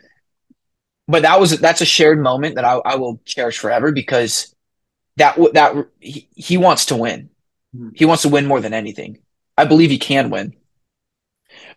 [1.08, 4.56] but that was that's a shared moment that I, I will cherish forever because
[5.18, 7.30] that that he, he wants to win.
[7.76, 7.92] Mhm.
[7.96, 9.20] He wants to win more than anything.
[9.58, 10.56] I believe he can win.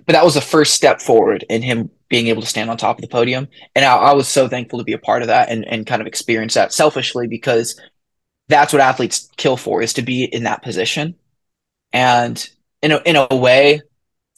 [0.07, 2.99] But that was the first step forward in him being able to stand on top
[2.99, 3.49] of the podium.
[3.75, 6.01] And I, I was so thankful to be a part of that and, and kind
[6.01, 7.79] of experience that selfishly because
[8.49, 11.17] that's what athletes kill for is to be in that position.
[11.93, 12.49] And
[12.83, 13.81] in a, in a way,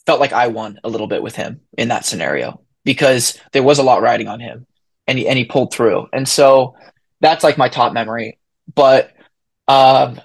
[0.05, 3.79] felt like I won a little bit with him in that scenario because there was
[3.79, 4.65] a lot riding on him
[5.07, 6.07] and he, and he pulled through.
[6.13, 6.75] And so
[7.21, 8.39] that's like my top memory.
[8.73, 9.11] But
[9.67, 10.19] um,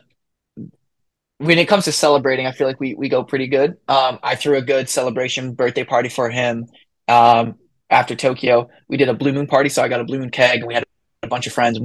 [1.39, 3.76] when it comes to celebrating, I feel like we we go pretty good.
[3.89, 6.66] Um, I threw a good celebration birthday party for him.
[7.09, 7.57] Um,
[7.91, 10.61] after Tokyo, we did a blue moon party, so I got a blue moon keg,
[10.61, 10.85] and we had
[11.22, 11.78] a bunch of friends.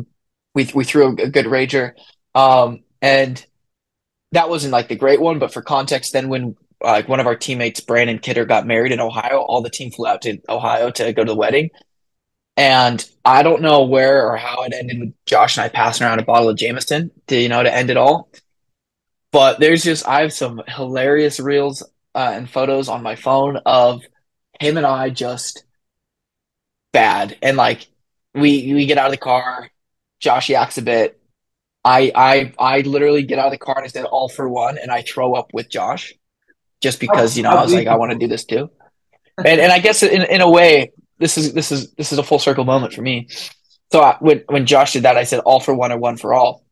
[0.60, 1.93] We we threw a, good rager,
[2.36, 3.43] um, and
[4.34, 5.39] that wasn't like the great one.
[5.39, 8.99] But for context, then when like one of our teammates, Brandon Kidder, got married in
[8.99, 11.70] Ohio, all the team flew out to Ohio to go to the wedding.
[12.57, 16.20] And I don't know where or how it ended with Josh and I passing around
[16.20, 18.30] a bottle of Jameson to you know to end it all.
[19.32, 21.84] But there's just I have some hilarious reels
[22.16, 24.01] uh, and photos on my phone of
[24.60, 25.64] him and I just
[26.91, 27.88] bad and like
[28.34, 29.70] we we get out of the car,
[30.20, 31.20] Josh yaks a bit.
[31.84, 34.78] I I I literally get out of the car and I said all for one
[34.78, 36.14] and I throw up with Josh
[36.82, 38.70] just because you know I was like I want to do this too.
[39.38, 42.24] And and I guess in in a way this is this is this is a
[42.24, 43.30] full circle moment for me.
[43.92, 46.34] So I, when when Josh did that I said all for one or one for
[46.34, 46.66] all.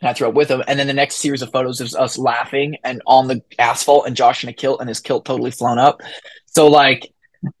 [0.00, 0.62] And I threw up with him.
[0.66, 4.16] And then the next series of photos is us laughing and on the asphalt and
[4.16, 6.02] Josh in a kilt and his kilt totally flown up.
[6.46, 7.12] So like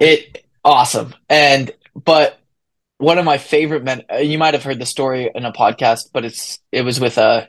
[0.00, 1.14] it awesome.
[1.28, 2.40] And but
[2.98, 6.10] one of my favorite men uh, you might have heard the story in a podcast,
[6.12, 7.46] but it's it was with uh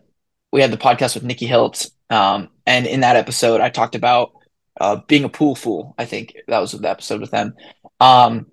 [0.51, 1.91] we had the podcast with Nikki Hiltz.
[2.09, 4.31] Um and in that episode I talked about
[4.79, 5.95] uh being a pool fool.
[5.97, 7.55] I think that was the episode with them.
[7.99, 8.47] Um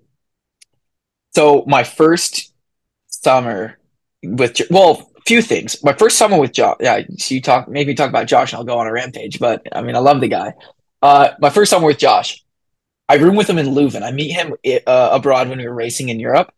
[1.35, 2.53] so my first
[3.07, 3.77] summer
[4.23, 5.83] with well few things.
[5.83, 8.59] My first summer with Josh, yeah, so you talk, make me talk about Josh, and
[8.59, 9.39] I'll go on a rampage.
[9.39, 10.53] But I mean, I love the guy.
[11.01, 12.43] Uh, my first summer with Josh,
[13.09, 14.03] I room with him in Leuven.
[14.03, 14.53] I meet him
[14.87, 16.53] uh, abroad when we were racing in Europe,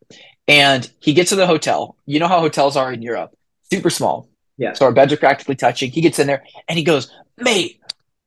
[0.50, 1.96] and he gets to the hotel.
[2.06, 3.36] You know how hotels are in Europe,
[3.70, 4.28] super small.
[4.58, 4.72] Yeah.
[4.72, 5.92] So our beds are practically touching.
[5.92, 7.80] He gets in there and he goes, "Mate,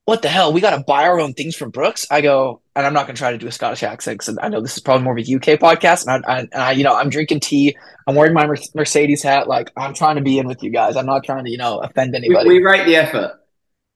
[0.05, 0.53] what the hell?
[0.53, 3.15] We got to buy our own things from Brooks." I go, and I'm not going
[3.15, 5.19] to try to do a Scottish accent because I know this is probably more of
[5.19, 7.75] a UK podcast, and I, I, and I, you know, I'm drinking tea.
[8.07, 9.49] I'm wearing my Mercedes hat.
[9.49, 10.95] Like I'm trying to be in with you guys.
[10.95, 12.47] I'm not trying to, you know, offend we, anybody.
[12.47, 13.33] we rate the effort.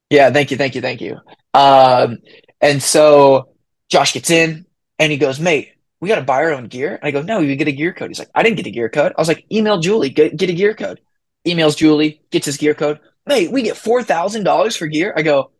[0.10, 1.18] Yeah, thank you, thank you, thank you.
[1.54, 2.18] Um,
[2.60, 3.50] and so
[3.90, 4.66] Josh gets in
[5.00, 6.96] and he goes, mate, we got to buy our own gear.
[6.96, 8.10] And I go, no, you get a gear code.
[8.10, 9.14] He's like, I didn't get a gear code.
[9.18, 11.00] I was like, email Julie, get, get a gear code.
[11.46, 13.00] Emails Julie, gets his gear code.
[13.26, 15.14] Mate, we get $4,000 for gear.
[15.16, 15.52] I go,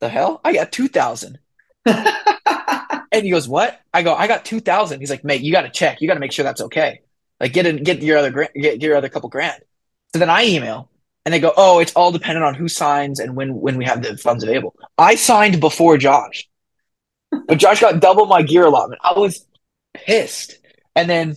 [0.00, 0.40] the hell?
[0.44, 1.38] I got 2000
[3.12, 3.80] And he goes, what?
[3.92, 6.00] I go, I got 2000 He's like, mate, you got to check.
[6.00, 7.00] You got to make sure that's okay.
[7.40, 9.62] Like get in, get your other, get your other couple grand.
[10.12, 10.90] So then I email
[11.24, 14.02] and they go, oh, it's all dependent on who signs and when when we have
[14.02, 14.74] the funds available.
[14.98, 16.48] I signed before Josh,
[17.30, 19.00] but Josh got double my gear allotment.
[19.02, 19.46] I was
[20.04, 20.58] pissed.
[20.94, 21.36] And then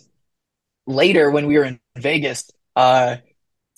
[0.88, 3.18] later, when we were in Vegas uh,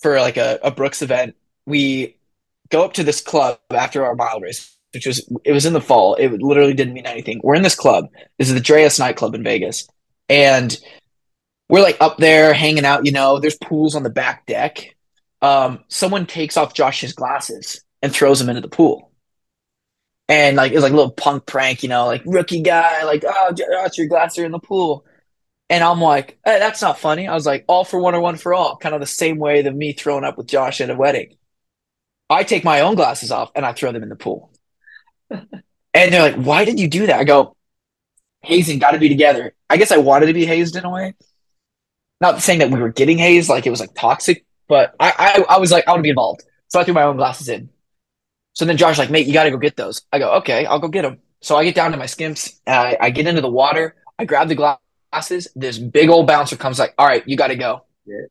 [0.00, 2.16] for like a, a Brooks event, we
[2.70, 5.80] go up to this club after our mile race, which was it was in the
[5.80, 6.14] fall.
[6.14, 7.40] It literally didn't mean anything.
[7.42, 8.08] We're in this club.
[8.38, 9.88] This is the Drai's nightclub in Vegas,
[10.28, 10.76] and
[11.68, 13.04] we're like up there hanging out.
[13.06, 14.96] You know, there's pools on the back deck
[15.42, 19.10] um, someone takes off Josh's glasses and throws him into the pool.
[20.28, 23.52] And like it's like a little punk prank, you know, like rookie guy, like oh
[23.52, 25.04] Josh, your glasses are in the pool.
[25.68, 27.26] And I'm like, hey, that's not funny.
[27.26, 29.62] I was like, all for one or one for all, kind of the same way
[29.62, 31.36] that me throwing up with Josh at a wedding.
[32.30, 34.52] I take my own glasses off and I throw them in the pool.
[35.30, 35.50] and
[35.92, 37.18] they're like, why did you do that?
[37.18, 37.56] I go,
[38.42, 39.54] hazing got to be together.
[39.68, 41.14] I guess I wanted to be hazed in a way.
[42.20, 45.56] Not saying that we were getting hazed, like it was like toxic, but I, I,
[45.56, 46.44] I was like, I want to be involved.
[46.68, 47.68] So I threw my own glasses in.
[48.56, 50.00] So then Josh's like, mate, you got to go get those.
[50.10, 51.18] I go, okay, I'll go get them.
[51.42, 52.58] So I get down to my skimps.
[52.66, 53.94] I, I get into the water.
[54.18, 54.54] I grab the
[55.12, 55.48] glasses.
[55.54, 57.84] This big old bouncer comes like, all right, you got to go.
[58.06, 58.24] Yeah.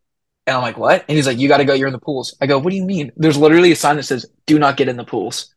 [0.48, 1.06] And I'm like, what?
[1.08, 1.76] And he's like, you got to go.
[1.76, 2.36] You're in the pools.
[2.42, 3.12] I go, what do you mean?
[3.16, 5.54] There's literally a sign that says, do not get in the pools.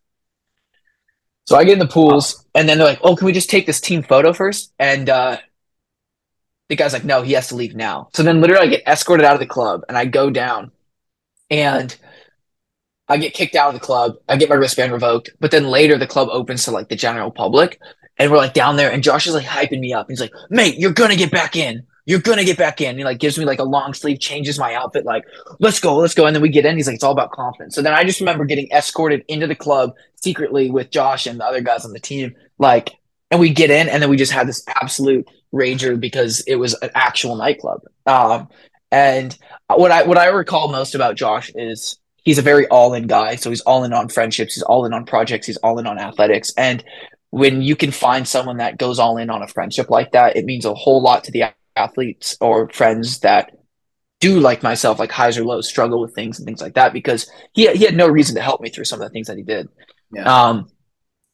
[1.49, 3.65] So I get in the pools, and then they're like, "Oh, can we just take
[3.65, 4.71] this team photo first?
[4.79, 5.39] And uh,
[6.69, 9.25] the guy's like, "No, he has to leave now." So then, literally, I get escorted
[9.25, 10.73] out of the club, and I go down,
[11.51, 11.97] and
[13.09, 14.17] I get kicked out of the club.
[14.29, 15.31] I get my wristband revoked.
[15.41, 17.81] But then later, the club opens to like the general public,
[18.19, 20.09] and we're like down there, and Josh is like hyping me up.
[20.09, 21.85] He's like, "Mate, you're gonna get back in.
[22.05, 24.75] You're gonna get back in." He like gives me like a long sleeve, changes my
[24.75, 25.25] outfit, like,
[25.59, 26.77] "Let's go, let's go." And then we get in.
[26.77, 29.55] He's like, "It's all about confidence." So then I just remember getting escorted into the
[29.55, 32.91] club secretly with Josh and the other guys on the team, like,
[33.31, 36.75] and we get in, and then we just had this absolute rager because it was
[36.83, 37.83] an actual nightclub.
[38.07, 38.49] Um,
[38.91, 39.37] and
[39.69, 41.99] what I what I recall most about Josh is
[42.29, 43.37] he's a very all in guy.
[43.37, 45.99] So he's all in on friendships, he's all in on projects, he's all in on
[45.99, 46.53] athletics.
[46.59, 46.85] And
[47.31, 50.45] when you can find someone that goes all in on a friendship like that, it
[50.45, 53.57] means a whole lot to the athletes or friends that
[54.21, 57.31] do like myself, like highs or lows, struggle with things and things like that because
[57.55, 59.43] he he had no reason to help me through some of the things that he
[59.43, 59.71] did.
[60.13, 60.25] Yeah.
[60.25, 60.69] Um,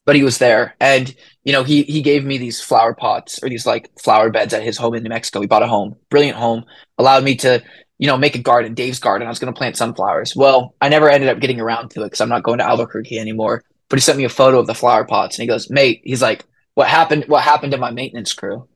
[0.05, 3.49] but he was there, and you know he he gave me these flower pots or
[3.49, 5.41] these like flower beds at his home in New Mexico.
[5.41, 6.63] He bought a home, brilliant home,
[6.97, 7.63] allowed me to
[7.97, 9.27] you know make a garden, Dave's garden.
[9.27, 10.35] I was going to plant sunflowers.
[10.35, 13.19] Well, I never ended up getting around to it because I'm not going to Albuquerque
[13.19, 13.63] anymore.
[13.89, 16.21] But he sent me a photo of the flower pots, and he goes, "Mate," he's
[16.21, 17.25] like, "What happened?
[17.27, 18.67] What happened to my maintenance crew?"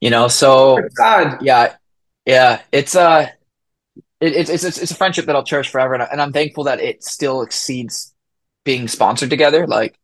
[0.00, 1.74] You know, so God, yeah,
[2.24, 3.28] yeah, it's uh,
[4.20, 6.64] it, it's it's it's a friendship that I'll cherish forever, and, I, and I'm thankful
[6.64, 8.14] that it still exceeds
[8.64, 9.66] being sponsored together.
[9.66, 9.98] Like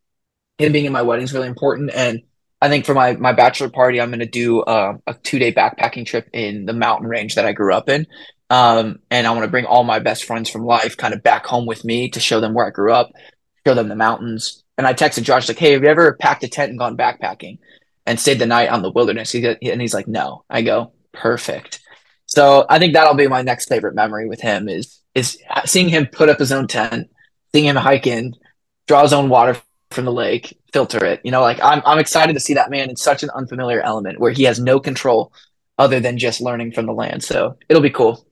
[0.59, 2.23] him being in my wedding is really important, and
[2.61, 5.53] I think for my my bachelor party, I'm going to do uh, a two day
[5.53, 8.07] backpacking trip in the mountain range that I grew up in.
[8.49, 11.47] Um, and I want to bring all my best friends from life kind of back
[11.47, 13.11] home with me to show them where I grew up,
[13.67, 14.63] show them the mountains.
[14.79, 17.59] And I texted Josh like, "Hey, have you ever packed a tent and gone backpacking?"
[18.07, 19.33] and stayed the night on the wilderness.
[19.33, 20.45] He and he's like, no.
[20.49, 21.81] I go, perfect.
[22.27, 26.07] So I think that'll be my next favorite memory with him is is seeing him
[26.07, 27.11] put up his own tent,
[27.53, 28.35] seeing him hike in,
[28.87, 29.61] draw his own water
[29.97, 31.21] from the lake, filter it.
[31.25, 34.21] You know, like I'm I'm excited to see that man in such an unfamiliar element
[34.21, 35.33] where he has no control
[35.79, 37.25] other than just learning from the land.
[37.25, 38.25] So it'll be cool.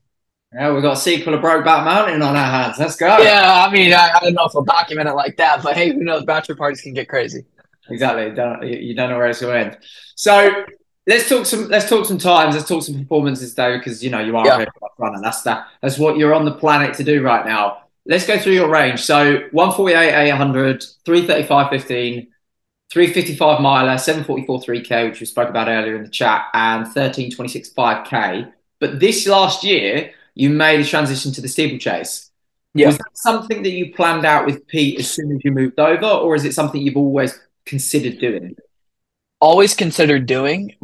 [0.53, 2.79] Yeah, we've got a sequel of Brokeback Mountain on our hands.
[2.79, 3.17] Let's go.
[3.17, 5.91] Yeah, I mean, I, I don't know if we'll document it like that, but hey,
[5.91, 6.23] who knows?
[6.23, 7.43] Bachelor parties can get crazy
[7.89, 8.31] exactly.
[8.31, 9.77] Don't, you don't know where it's going to end.
[10.15, 10.65] So
[11.07, 11.67] let's talk some.
[11.67, 12.55] Let's talk some times.
[12.55, 14.61] Let's talk some performances, though, because you know you are yeah.
[14.61, 15.19] a runner.
[15.21, 15.67] That's that.
[15.81, 17.83] That's what you're on the planet to do right now.
[18.05, 19.01] Let's go through your range.
[19.01, 22.27] So 148, 800, 335, 15,
[22.91, 28.51] 355 miler, 744 3K, which we spoke about earlier in the chat, and 1326 5K.
[28.79, 32.29] But this last year, you made a transition to the steeplechase.
[32.73, 32.87] Yeah.
[32.87, 36.05] Was that something that you planned out with Pete as soon as you moved over,
[36.05, 38.55] or is it something you've always considered doing?
[39.39, 40.75] Always considered doing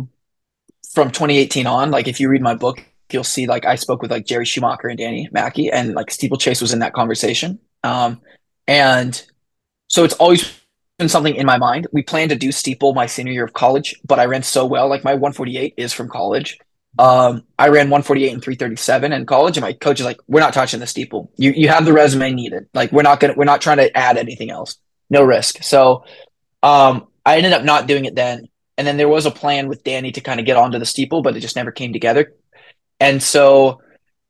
[0.94, 1.92] from 2018 on.
[1.92, 2.84] Like if you read my book,
[3.14, 6.62] you'll see like I spoke with like Jerry Schumacher and Danny Mackey, and like steeplechase
[6.62, 7.60] was in that conversation.
[7.84, 8.22] Um,
[8.68, 9.22] and
[9.88, 10.52] so it's always
[10.98, 11.88] been something in my mind.
[11.92, 14.88] We planned to do steeple my senior year of college, but I ran so well.
[14.88, 16.60] Like my 148 is from college.
[17.00, 20.54] Um, I ran 148 and 337 in college, and my coach is like, "We're not
[20.54, 21.32] touching the steeple.
[21.38, 22.68] You you have the resume needed.
[22.74, 24.78] Like we're not gonna we're not trying to add anything else.
[25.10, 26.04] No risk." So
[26.64, 28.48] um, I ended up not doing it then.
[28.78, 31.22] And then there was a plan with Danny to kind of get onto the steeple,
[31.22, 32.34] but it just never came together.
[33.02, 33.82] And so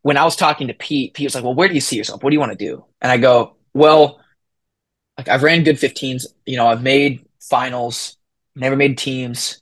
[0.02, 2.24] when I was talking to Pete, Pete was like, Well, where do you see yourself?
[2.24, 2.86] What do you want to do?
[3.02, 4.20] And I go, Well,
[5.18, 8.18] like I've ran good 15s, you know, I've made finals,
[8.56, 9.62] never made teams.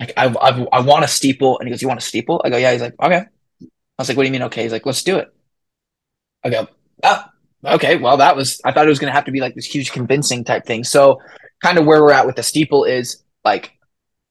[0.00, 1.58] Like I, I, I want a steeple.
[1.58, 2.42] And he goes, You want a steeple?
[2.44, 2.72] I go, Yeah.
[2.72, 3.16] He's like, Okay.
[3.18, 3.66] I
[3.98, 4.44] was like, What do you mean?
[4.44, 4.62] Okay.
[4.64, 5.28] He's like, Let's do it.
[6.44, 6.68] I go,
[7.04, 7.30] Ah,
[7.64, 7.96] okay.
[7.96, 9.92] Well, that was, I thought it was going to have to be like this huge
[9.92, 10.84] convincing type thing.
[10.84, 11.20] So
[11.62, 13.72] kind of where we're at with the steeple is like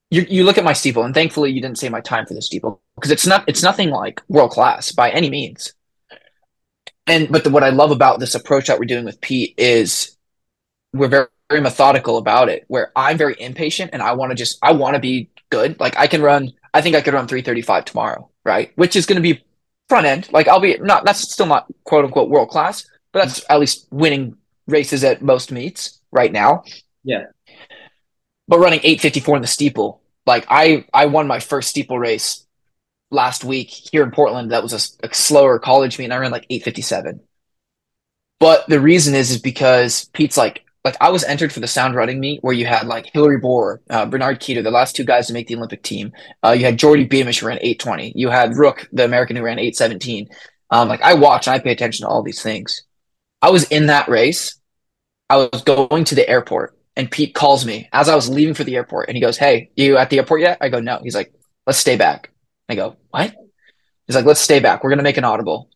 [0.10, 2.42] you, you look at my steeple and thankfully you didn't say my time for the
[2.42, 5.74] steeple because it's not it's nothing like world class by any means.
[7.08, 10.16] And but the, what i love about this approach that we're doing with pete is
[10.94, 14.60] we're very, very methodical about it where i'm very impatient and i want to just
[14.62, 15.80] i want to be good.
[15.80, 18.72] Like i can run i think i could run 335 tomorrow right?
[18.76, 19.44] Which is going to be
[19.90, 23.44] front end like i'll be not that's still not quote unquote world class but that's
[23.50, 24.38] at least winning
[24.68, 26.64] races at most meets right now.
[27.04, 27.26] Yeah.
[28.50, 32.48] But running 854 in the steeple, like I I won my first steeple race
[33.12, 34.52] last week here in Portland.
[34.52, 37.22] That was a, a slower college meet, and I ran like 857.
[38.40, 41.94] But the reason is is because Pete's like like I was entered for the sound
[41.94, 45.28] running meet where you had like Hillary Bor, uh, Bernard Keter, the last two guys
[45.28, 46.12] to make the Olympic team.
[46.44, 48.14] Uh, you had Geordie Beamish who ran 820.
[48.16, 50.28] You had Rook, the American who ran 817.
[50.72, 52.82] Um, like I watch and I pay attention to all these things.
[53.44, 54.60] I was in that race.
[55.30, 58.66] I was going to the airport and Pete calls me as I was leaving for
[58.66, 60.58] the airport and he goes, Hey, you at the airport yet?
[60.60, 61.00] I go, No.
[61.02, 61.34] He's like,
[61.66, 62.30] Let's stay back.
[62.68, 63.34] I go, What?
[64.06, 64.84] He's like, Let's stay back.
[64.84, 65.70] We're gonna make an audible.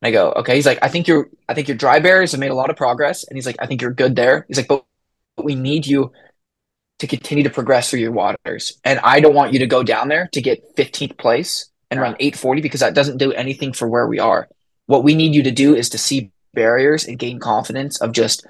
[0.00, 0.54] And I go, Okay.
[0.54, 2.76] He's like, I think your I think your dry barriers have made a lot of
[2.76, 3.24] progress.
[3.24, 4.44] And he's like, I think you're good there.
[4.46, 4.84] He's like, But
[5.36, 6.12] we need you
[7.00, 8.78] to continue to progress through your waters.
[8.84, 12.14] And I don't want you to go down there to get 15th place and run
[12.20, 14.48] 840 because that doesn't do anything for where we are.
[14.86, 18.46] What we need you to do is to see barriers and gain confidence of just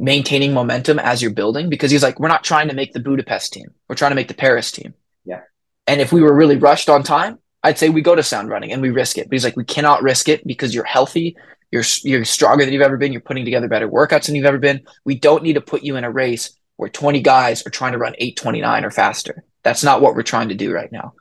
[0.00, 3.52] maintaining momentum as you're building because he's like, we're not trying to make the Budapest
[3.52, 3.72] team.
[3.88, 4.94] We're trying to make the Paris team.
[5.24, 5.42] Yeah.
[5.86, 8.72] And if we were really rushed on time, I'd say we go to sound running
[8.72, 9.28] and we risk it.
[9.28, 11.36] But he's like, we cannot risk it because you're healthy.
[11.70, 13.12] You're you're stronger than you've ever been.
[13.12, 14.80] You're putting together better workouts than you've ever been.
[15.04, 17.98] We don't need to put you in a race where 20 guys are trying to
[17.98, 19.44] run 829 or faster.
[19.62, 21.12] That's not what we're trying to do right now.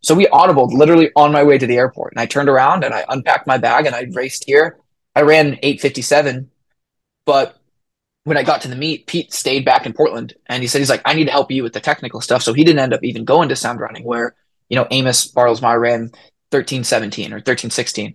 [0.00, 2.12] So we audibled literally on my way to the airport.
[2.12, 4.78] And I turned around and I unpacked my bag and I raced here.
[5.16, 6.48] I ran 857,
[7.26, 7.57] but
[8.28, 10.90] when I got to the meet, Pete stayed back in Portland and he said, he's
[10.90, 12.42] like, I need to help you with the technical stuff.
[12.42, 14.34] So he didn't end up even going to sound running where,
[14.68, 16.00] you know, Amos Bartelsmeier ran
[16.50, 18.14] 1317 or 1316.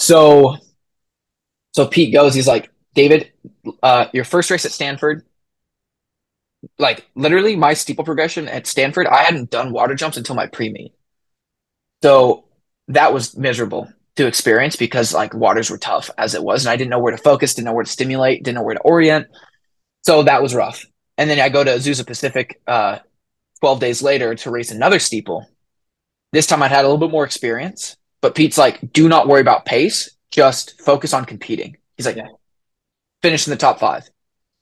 [0.00, 0.56] So,
[1.74, 3.32] so Pete goes, he's like, David,
[3.84, 5.24] uh, your first race at Stanford,
[6.76, 10.70] like literally my steeple progression at Stanford, I hadn't done water jumps until my pre
[10.70, 10.92] meet.
[12.02, 12.46] So
[12.88, 16.64] that was miserable to experience because like waters were tough as it was.
[16.64, 18.74] And I didn't know where to focus, didn't know where to stimulate, didn't know where
[18.74, 19.26] to orient.
[20.02, 20.86] So that was rough.
[21.18, 22.98] And then I go to Azusa Pacific uh,
[23.60, 25.48] 12 days later to race another steeple.
[26.32, 29.40] This time I'd had a little bit more experience, but Pete's like, do not worry
[29.40, 31.76] about pace, just focus on competing.
[31.96, 32.28] He's like, yeah.
[33.22, 34.08] finish in the top five.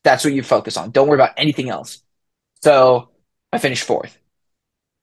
[0.05, 0.91] That's what you focus on.
[0.91, 2.03] Don't worry about anything else.
[2.63, 3.11] So
[3.53, 4.17] I finished fourth.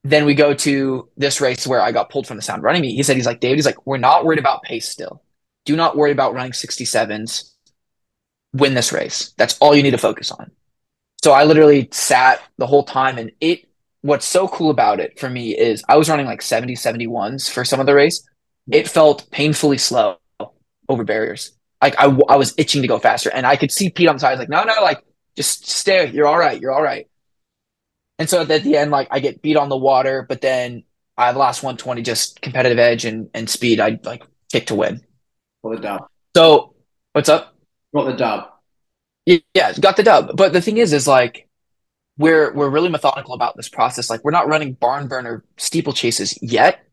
[0.03, 2.95] Then we go to this race where I got pulled from the sound running meet.
[2.95, 5.21] He said, he's like, David, he's like, we're not worried about pace still.
[5.65, 7.51] Do not worry about running 67s.
[8.53, 9.33] Win this race.
[9.37, 10.51] That's all you need to focus on.
[11.21, 13.67] So I literally sat the whole time and it,
[14.01, 17.65] what's so cool about it for me is I was running like 70, 71s for
[17.65, 18.27] some of the race.
[18.71, 20.17] It felt painfully slow
[20.87, 24.07] over barriers like I, I was itching to go faster and I could see Pete
[24.07, 24.37] on the side.
[24.37, 25.03] like, no, no, like
[25.35, 26.09] just stay.
[26.09, 26.59] You're all right.
[26.59, 27.07] You're all right.
[28.19, 30.83] And so at the end, like I get beat on the water, but then
[31.17, 33.79] I lost 120, just competitive edge and, and speed.
[33.79, 35.01] I like kick to win.
[35.63, 36.07] Got the dub.
[36.35, 36.75] So
[37.13, 37.55] what's up?
[37.95, 38.49] Got the dub.
[39.25, 40.35] Yeah, got the dub.
[40.35, 41.47] But the thing is, is like
[42.17, 44.09] we're we're really methodical about this process.
[44.09, 46.85] Like we're not running barn burner steeple chases yet,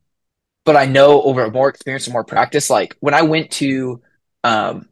[0.65, 4.01] but I know over more experience and more practice, like when I went to
[4.45, 4.89] um,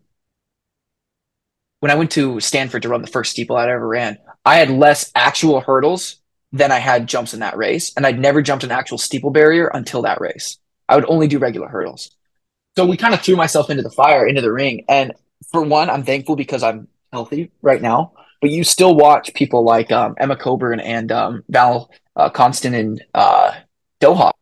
[1.78, 4.70] when I went to Stanford to run the first steeple I'd ever ran, I had
[4.70, 6.16] less actual hurdles
[6.54, 7.92] than I had jumps in that race.
[7.96, 10.58] And I'd never jumped an actual steeple barrier until that race.
[10.88, 12.16] I would only do regular hurdles.
[12.76, 14.84] So we kind of threw myself into the fire, into the ring.
[14.88, 15.12] And
[15.52, 18.12] for one, I'm thankful because I'm healthy right now.
[18.40, 23.04] But you still watch people like um, Emma Coburn and um, Val uh, Constien and
[23.14, 23.52] uh,
[24.00, 24.32] Doha.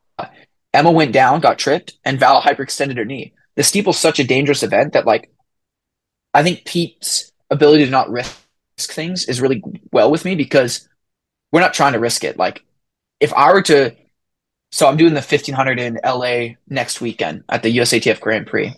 [0.75, 4.63] Emma went down, got tripped, and Val hyperextended her knee the steeple's such a dangerous
[4.63, 5.31] event that like
[6.35, 8.39] I think Pete's ability to not risk
[8.79, 10.89] things is really well with me because
[11.53, 12.37] we're not trying to risk it.
[12.37, 12.65] Like
[13.21, 13.95] if I were to
[14.71, 18.75] so I'm doing the 1500 in LA next weekend at the USATF Grand Prix.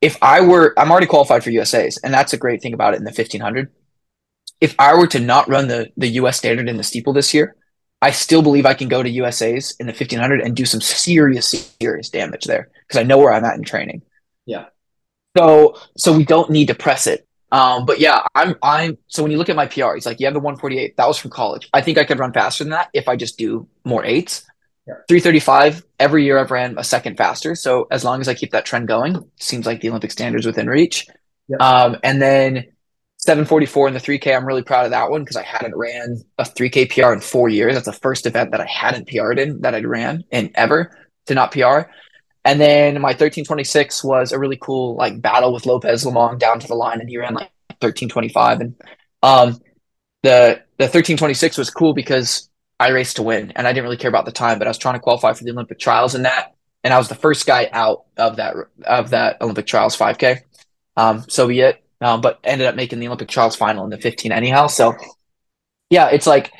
[0.00, 2.98] If I were I'm already qualified for USA's and that's a great thing about it
[2.98, 3.70] in the 1500.
[4.60, 7.56] If I were to not run the the US standard in the steeple this year,
[8.00, 11.74] I still believe I can go to USA's in the 1500 and do some serious,
[11.80, 14.02] serious damage there because I know where I'm at in training.
[14.46, 14.66] Yeah.
[15.36, 17.27] So, so we don't need to press it.
[17.50, 20.26] Um, but yeah, I'm, I'm, so when you look at my PR, it's like you
[20.26, 20.96] have the 148.
[20.96, 21.68] That was from college.
[21.72, 24.44] I think I could run faster than that if I just do more eights.
[24.86, 24.94] Yeah.
[25.08, 27.54] 335 every year I've ran a second faster.
[27.54, 30.66] So as long as I keep that trend going, seems like the Olympic standards within
[30.66, 31.06] reach.
[31.48, 31.56] Yeah.
[31.58, 32.66] Um, and then
[33.18, 34.36] 744 in the 3K.
[34.36, 37.48] I'm really proud of that one because I hadn't ran a 3K PR in four
[37.48, 37.74] years.
[37.74, 40.96] That's the first event that I hadn't PR'd in that I'd ran in ever
[41.26, 41.90] to not PR.
[42.48, 46.66] And then my 1326 was a really cool like battle with Lopez Lomong down to
[46.66, 48.60] the line, and he ran like 1325.
[48.62, 48.74] And
[49.22, 49.50] um,
[50.22, 52.48] the the 1326 was cool because
[52.80, 54.78] I raced to win, and I didn't really care about the time, but I was
[54.78, 57.68] trying to qualify for the Olympic trials in that, and I was the first guy
[57.70, 58.54] out of that
[58.86, 60.40] of that Olympic trials 5K.
[60.96, 63.98] Um, so be it um, but ended up making the Olympic trials final in the
[63.98, 64.68] 15 anyhow.
[64.68, 64.96] So
[65.90, 66.50] yeah, it's like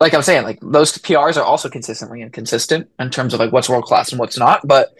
[0.00, 3.68] like I'm saying, like those PRs are also consistently inconsistent in terms of like what's
[3.68, 4.66] world class and what's not.
[4.66, 4.94] But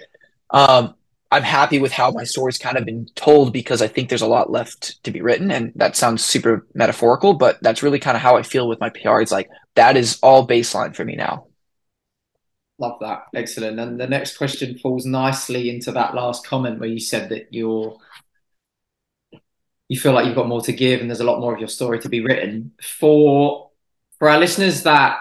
[0.55, 0.95] um,
[1.33, 4.27] I'm happy with how my story's kind of been told because I think there's a
[4.27, 8.23] lot left to be written, and that sounds super metaphorical, but that's really kind of
[8.23, 9.21] how I feel with my PR.
[9.21, 11.49] It's like that is all baseline for me now.
[12.79, 13.81] Love that, excellent.
[13.81, 17.97] And the next question falls nicely into that last comment where you said that you're
[19.89, 21.69] you feel like you've got more to give and there's a lot more of your
[21.69, 23.71] story to be written for
[24.19, 25.19] for our listeners that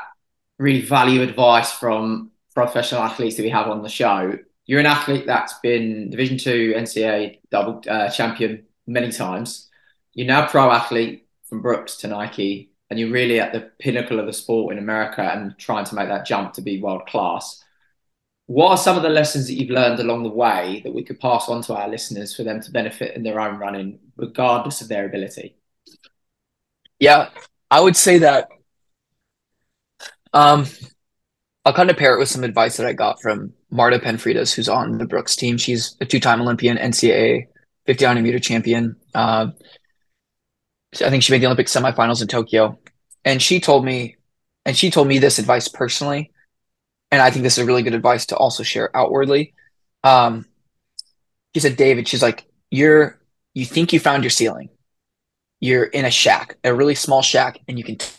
[0.57, 5.25] really value advice from professional athletes that we have on the show you're an athlete
[5.25, 9.69] that's been division 2 ncaa double uh, champion many times
[10.13, 14.27] you're now pro athlete from Brooks to Nike, and you're really at the pinnacle of
[14.27, 17.63] the sport in America and trying to make that jump to be world class.
[18.45, 21.19] What are some of the lessons that you've learned along the way that we could
[21.19, 24.87] pass on to our listeners for them to benefit in their own running, regardless of
[24.87, 25.55] their ability?
[26.99, 27.29] Yeah,
[27.71, 28.49] I would say that
[30.33, 30.65] um,
[31.65, 34.53] I'll kind of pair it with some advice that I got from Marta Pen Freitas,
[34.53, 35.57] who's on the Brooks team.
[35.57, 37.47] She's a two-time Olympian, NCAA
[37.85, 38.95] 50 meter champion.
[39.13, 39.47] Uh,
[40.95, 42.77] I think she made the Olympic semifinals in Tokyo,
[43.25, 44.17] and she told me,
[44.65, 46.31] and she told me this advice personally,
[47.11, 49.53] and I think this is a really good advice to also share outwardly.
[50.03, 50.45] Um,
[51.53, 53.19] she said, David, she's like, you're,
[53.53, 54.69] you think you found your ceiling.
[55.59, 58.11] You're in a shack, a really small shack, and you can t-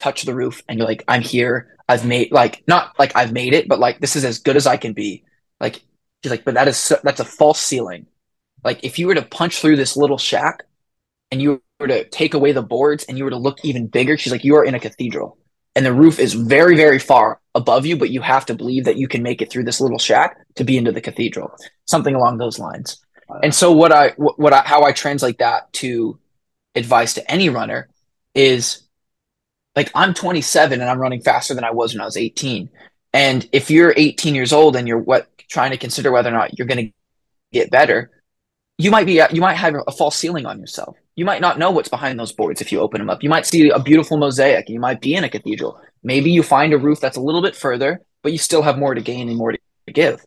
[0.00, 1.76] touch the roof, and you're like, I'm here.
[1.88, 4.66] I've made like not like I've made it, but like this is as good as
[4.66, 5.24] I can be.
[5.60, 5.82] Like
[6.22, 8.06] she's like, but that is so, that's a false ceiling.
[8.64, 10.64] Like if you were to punch through this little shack,
[11.30, 14.16] and you were to take away the boards, and you were to look even bigger,
[14.16, 15.38] she's like, you are in a cathedral,
[15.74, 18.96] and the roof is very very far above you, but you have to believe that
[18.96, 22.38] you can make it through this little shack to be into the cathedral, something along
[22.38, 22.98] those lines.
[23.42, 26.18] And so what I what I how I translate that to
[26.74, 27.88] advice to any runner
[28.34, 28.82] is
[29.76, 32.70] like I'm 27 and I'm running faster than I was when I was 18.
[33.12, 36.58] And if you're 18 years old and you're what trying to consider whether or not
[36.58, 36.92] you're going to
[37.52, 38.10] get better,
[38.78, 40.96] you might be you might have a false ceiling on yourself.
[41.14, 43.22] You might not know what's behind those boards if you open them up.
[43.22, 44.68] You might see a beautiful mosaic.
[44.68, 45.80] You might be in a cathedral.
[46.02, 48.94] Maybe you find a roof that's a little bit further, but you still have more
[48.94, 49.58] to gain and more to
[49.92, 50.24] give.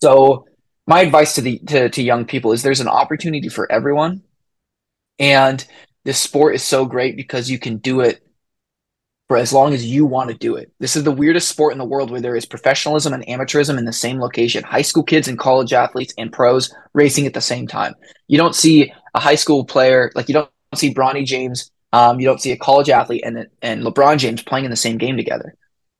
[0.00, 0.46] So
[0.86, 4.22] my advice to the to, to young people is there's an opportunity for everyone.
[5.18, 5.64] And
[6.04, 8.22] this sport is so great because you can do it
[9.28, 10.72] for as long as you want to do it.
[10.80, 13.84] This is the weirdest sport in the world where there is professionalism and amateurism in
[13.84, 14.64] the same location.
[14.64, 17.94] High school kids and college athletes and pros racing at the same time.
[18.26, 21.70] You don't see a high school player like you don't see Bronny James.
[21.92, 24.98] Um, you don't see a college athlete and and LeBron James playing in the same
[24.98, 25.54] game together.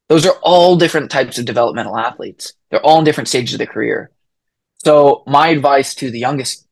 [0.09, 2.55] Those are all different types of developmental athletes.
[2.71, 4.11] They're all in different stages of their career.
[4.85, 6.67] So my advice to the youngest,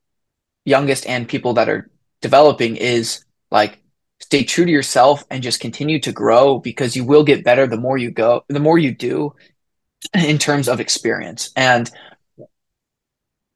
[0.64, 1.90] youngest and people that are
[2.22, 3.78] developing is like
[4.26, 7.76] stay true to yourself and just continue to grow because you will get better the
[7.76, 9.32] more you go, the more you do
[10.14, 11.50] in terms of experience.
[11.54, 11.88] And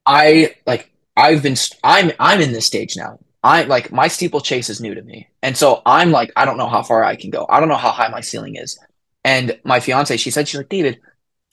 [0.05, 3.19] I like I've been I'm I'm in this stage now.
[3.43, 5.27] I like my steeplechase is new to me.
[5.41, 7.45] And so I'm like I don't know how far I can go.
[7.49, 8.79] I don't know how high my ceiling is.
[9.25, 11.01] And my fiance, she said she's like, "David,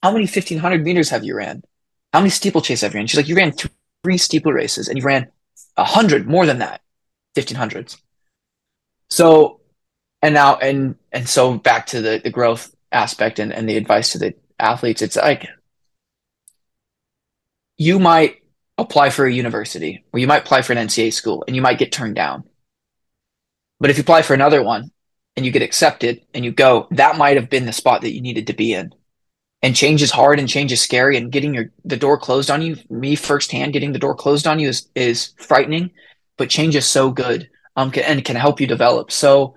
[0.00, 1.64] how many 1500 meters have you ran?
[2.12, 3.52] How many steeplechase have you ran?" She's like, "You ran
[4.04, 5.26] three steeple races and you ran
[5.76, 6.82] a 100 more than that
[7.34, 7.98] 1500s."
[9.10, 9.60] So,
[10.22, 14.12] and now, and, and so back to the, the growth aspect and, and the advice
[14.12, 15.46] to the athletes, it's like
[17.76, 18.42] you might
[18.76, 21.78] apply for a university or you might apply for an NCAA school and you might
[21.78, 22.44] get turned down.
[23.80, 24.90] But if you apply for another one
[25.36, 28.20] and you get accepted and you go, that might have been the spot that you
[28.20, 28.92] needed to be in.
[29.62, 32.62] And change is hard and change is scary and getting your the door closed on
[32.62, 35.90] you, me firsthand, getting the door closed on you is is frightening,
[36.36, 39.12] but change is so good um, can, and can help you develop.
[39.12, 39.54] So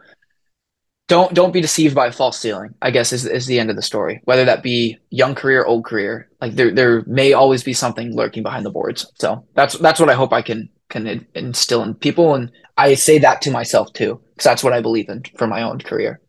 [1.07, 2.75] don't don't be deceived by a false ceiling.
[2.81, 4.21] I guess is is the end of the story.
[4.25, 8.43] Whether that be young career, old career, like there there may always be something lurking
[8.43, 9.11] behind the boards.
[9.15, 13.17] So that's that's what I hope I can can instill in people, and I say
[13.19, 16.21] that to myself too, because that's what I believe in for my own career.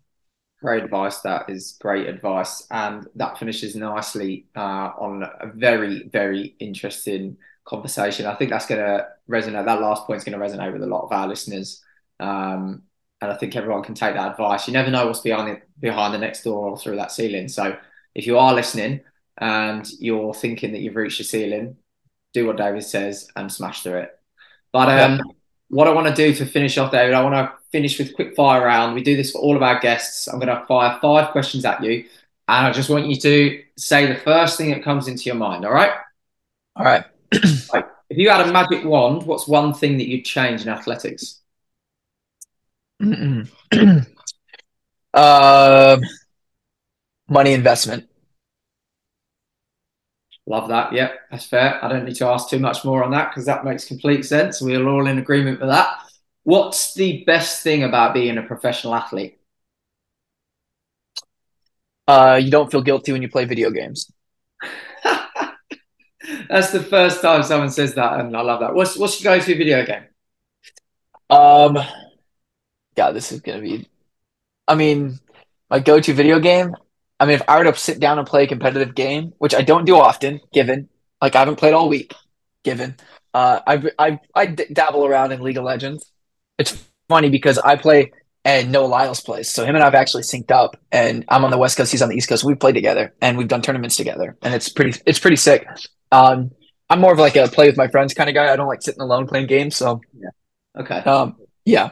[0.62, 1.20] Great advice.
[1.20, 8.26] That is great advice, and that finishes nicely uh, on a very very interesting conversation.
[8.26, 9.64] I think that's going to resonate.
[9.64, 11.82] That last point is going to resonate with a lot of our listeners.
[12.20, 12.82] Um,
[13.20, 14.66] and I think everyone can take that advice.
[14.66, 17.48] You never know what's behind it, behind the next door or through that ceiling.
[17.48, 17.76] So
[18.14, 19.00] if you are listening
[19.38, 21.76] and you're thinking that you've reached your ceiling,
[22.32, 24.18] do what David says and smash through it.
[24.72, 25.22] But um,
[25.68, 28.34] what I want to do to finish off, David, I want to finish with quick
[28.34, 28.94] fire round.
[28.94, 30.26] We do this for all of our guests.
[30.26, 32.04] I'm going to fire five questions at you,
[32.48, 35.64] and I just want you to say the first thing that comes into your mind.
[35.64, 35.92] All right?
[36.74, 40.68] All right if you had a magic wand, what's one thing that you'd change in
[40.68, 41.40] athletics?
[45.14, 45.98] uh,
[47.28, 48.08] money investment.
[50.46, 50.92] Love that.
[50.92, 51.82] Yep, that's fair.
[51.84, 54.60] I don't need to ask too much more on that because that makes complete sense.
[54.60, 55.98] We're all in agreement with that.
[56.42, 59.38] What's the best thing about being a professional athlete?
[62.08, 64.10] Uh, you don't feel guilty when you play video games.
[66.48, 68.74] That's the first time someone says that, and I love that.
[68.74, 70.04] What's what's your go-to video game?
[71.30, 71.78] Um,
[72.96, 73.88] God, this is gonna be.
[74.68, 75.18] I mean,
[75.70, 76.74] my go-to video game.
[77.18, 79.62] I mean, if I were to sit down and play a competitive game, which I
[79.62, 80.88] don't do often, given
[81.20, 82.14] like I haven't played all week,
[82.64, 82.96] given
[83.34, 86.10] uh, I I I dabble around in League of Legends.
[86.58, 88.12] it's funny because I play
[88.44, 89.48] and Noah Lyles plays.
[89.48, 92.08] So him and I've actually synced up and I'm on the West Coast, he's on
[92.08, 92.44] the East Coast.
[92.44, 95.66] We've played together and we've done tournaments together and it's pretty it's pretty sick.
[96.10, 96.50] Um
[96.90, 98.52] I'm more of like a play with my friends kind of guy.
[98.52, 99.76] I don't like sitting alone playing games.
[99.76, 100.80] So yeah.
[100.80, 100.98] Okay.
[100.98, 101.90] Um yeah.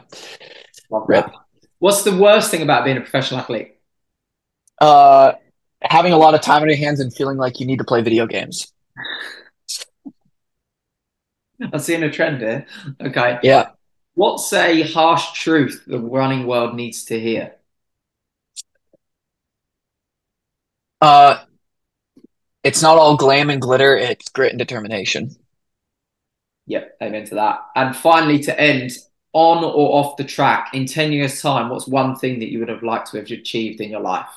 [0.89, 1.31] Rip.
[1.79, 3.77] What's the worst thing about being a professional athlete?
[4.79, 5.33] Uh
[5.81, 8.01] having a lot of time on your hands and feeling like you need to play
[8.01, 8.71] video games.
[11.73, 12.65] I'm seeing a trend here.
[12.99, 13.39] Okay.
[13.43, 13.69] Yeah.
[14.13, 17.55] What's a harsh truth the running world needs to hear?
[21.01, 21.43] Uh,
[22.63, 23.97] it's not all glam and glitter.
[23.97, 25.35] It's grit and determination.
[26.67, 27.61] Yep, amen to that.
[27.75, 28.91] And finally, to end
[29.33, 32.69] on or off the track in 10 years' time, what's one thing that you would
[32.69, 34.29] have liked to have achieved in your life?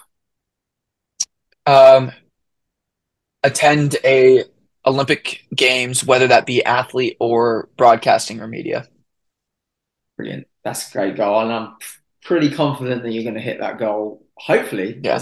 [1.67, 2.13] Um,
[3.43, 4.45] attend a
[4.87, 8.89] Olympic Games, whether that be athlete or broadcasting or media.
[10.17, 10.47] Brilliant.
[10.65, 11.41] That's a great goal.
[11.41, 11.77] And I'm
[12.23, 14.25] pretty confident that you're going to hit that goal.
[14.37, 15.01] Hopefully.
[15.03, 15.21] Yeah.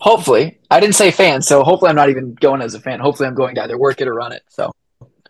[0.00, 0.60] Hopefully.
[0.70, 3.00] I didn't say fan, so hopefully I'm not even going as a fan.
[3.00, 4.42] Hopefully I'm going to either work it or run it.
[4.48, 4.72] So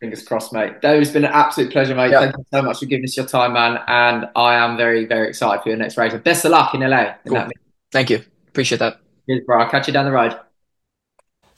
[0.00, 0.74] fingers crossed, mate.
[0.82, 2.11] It's been an absolute pleasure, mate.
[2.12, 3.78] Thank you so much for giving us your time, man.
[3.86, 6.12] And I am very, very excited for your next race.
[6.14, 7.14] Best of luck in LA.
[7.26, 7.46] Cool.
[7.92, 8.24] Thank you.
[8.48, 8.98] Appreciate that.
[9.28, 9.61] Cheers, bro.
[9.62, 10.36] I'll catch you down the road.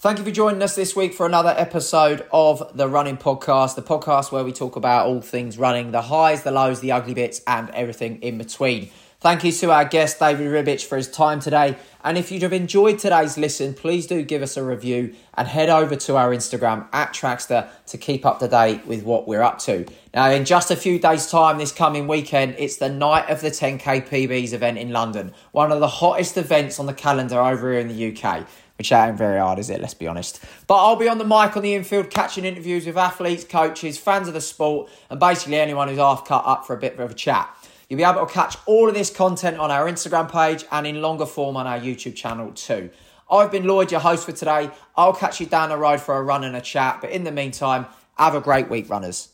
[0.05, 3.81] Thank you for joining us this week for another episode of the Running Podcast, the
[3.81, 7.41] podcast where we talk about all things running, the highs, the lows, the ugly bits,
[7.47, 8.91] and everything in between.
[9.21, 11.79] Thank you to our guest, David Ribich, for his time today.
[12.05, 15.71] And if you'd have enjoyed today's listen, please do give us a review and head
[15.71, 19.59] over to our Instagram at Trackstaa to keep up to date with what we're up
[19.61, 19.87] to.
[20.13, 23.51] Now, in just a few days' time, this coming weekend, it's the night of the
[23.51, 27.81] 10K PBs event in London, one of the hottest events on the calendar over here
[27.81, 28.47] in the UK
[28.79, 29.81] which ain't very hard, is it?
[29.81, 30.41] Let's be honest.
[30.67, 34.29] But I'll be on the mic on the infield catching interviews with athletes, coaches, fans
[34.29, 37.15] of the sport, and basically anyone who's half cut up for a bit of a
[37.15, 37.55] chat.
[37.89, 41.01] You'll be able to catch all of this content on our Instagram page and in
[41.03, 42.91] longer form on our YouTube channel too.
[43.31, 44.71] I've been Lloyd, your host for today.
[44.97, 47.01] I'll catch you down the road for a run and a chat.
[47.01, 47.87] But in the meantime,
[48.19, 49.34] have a great week, runners.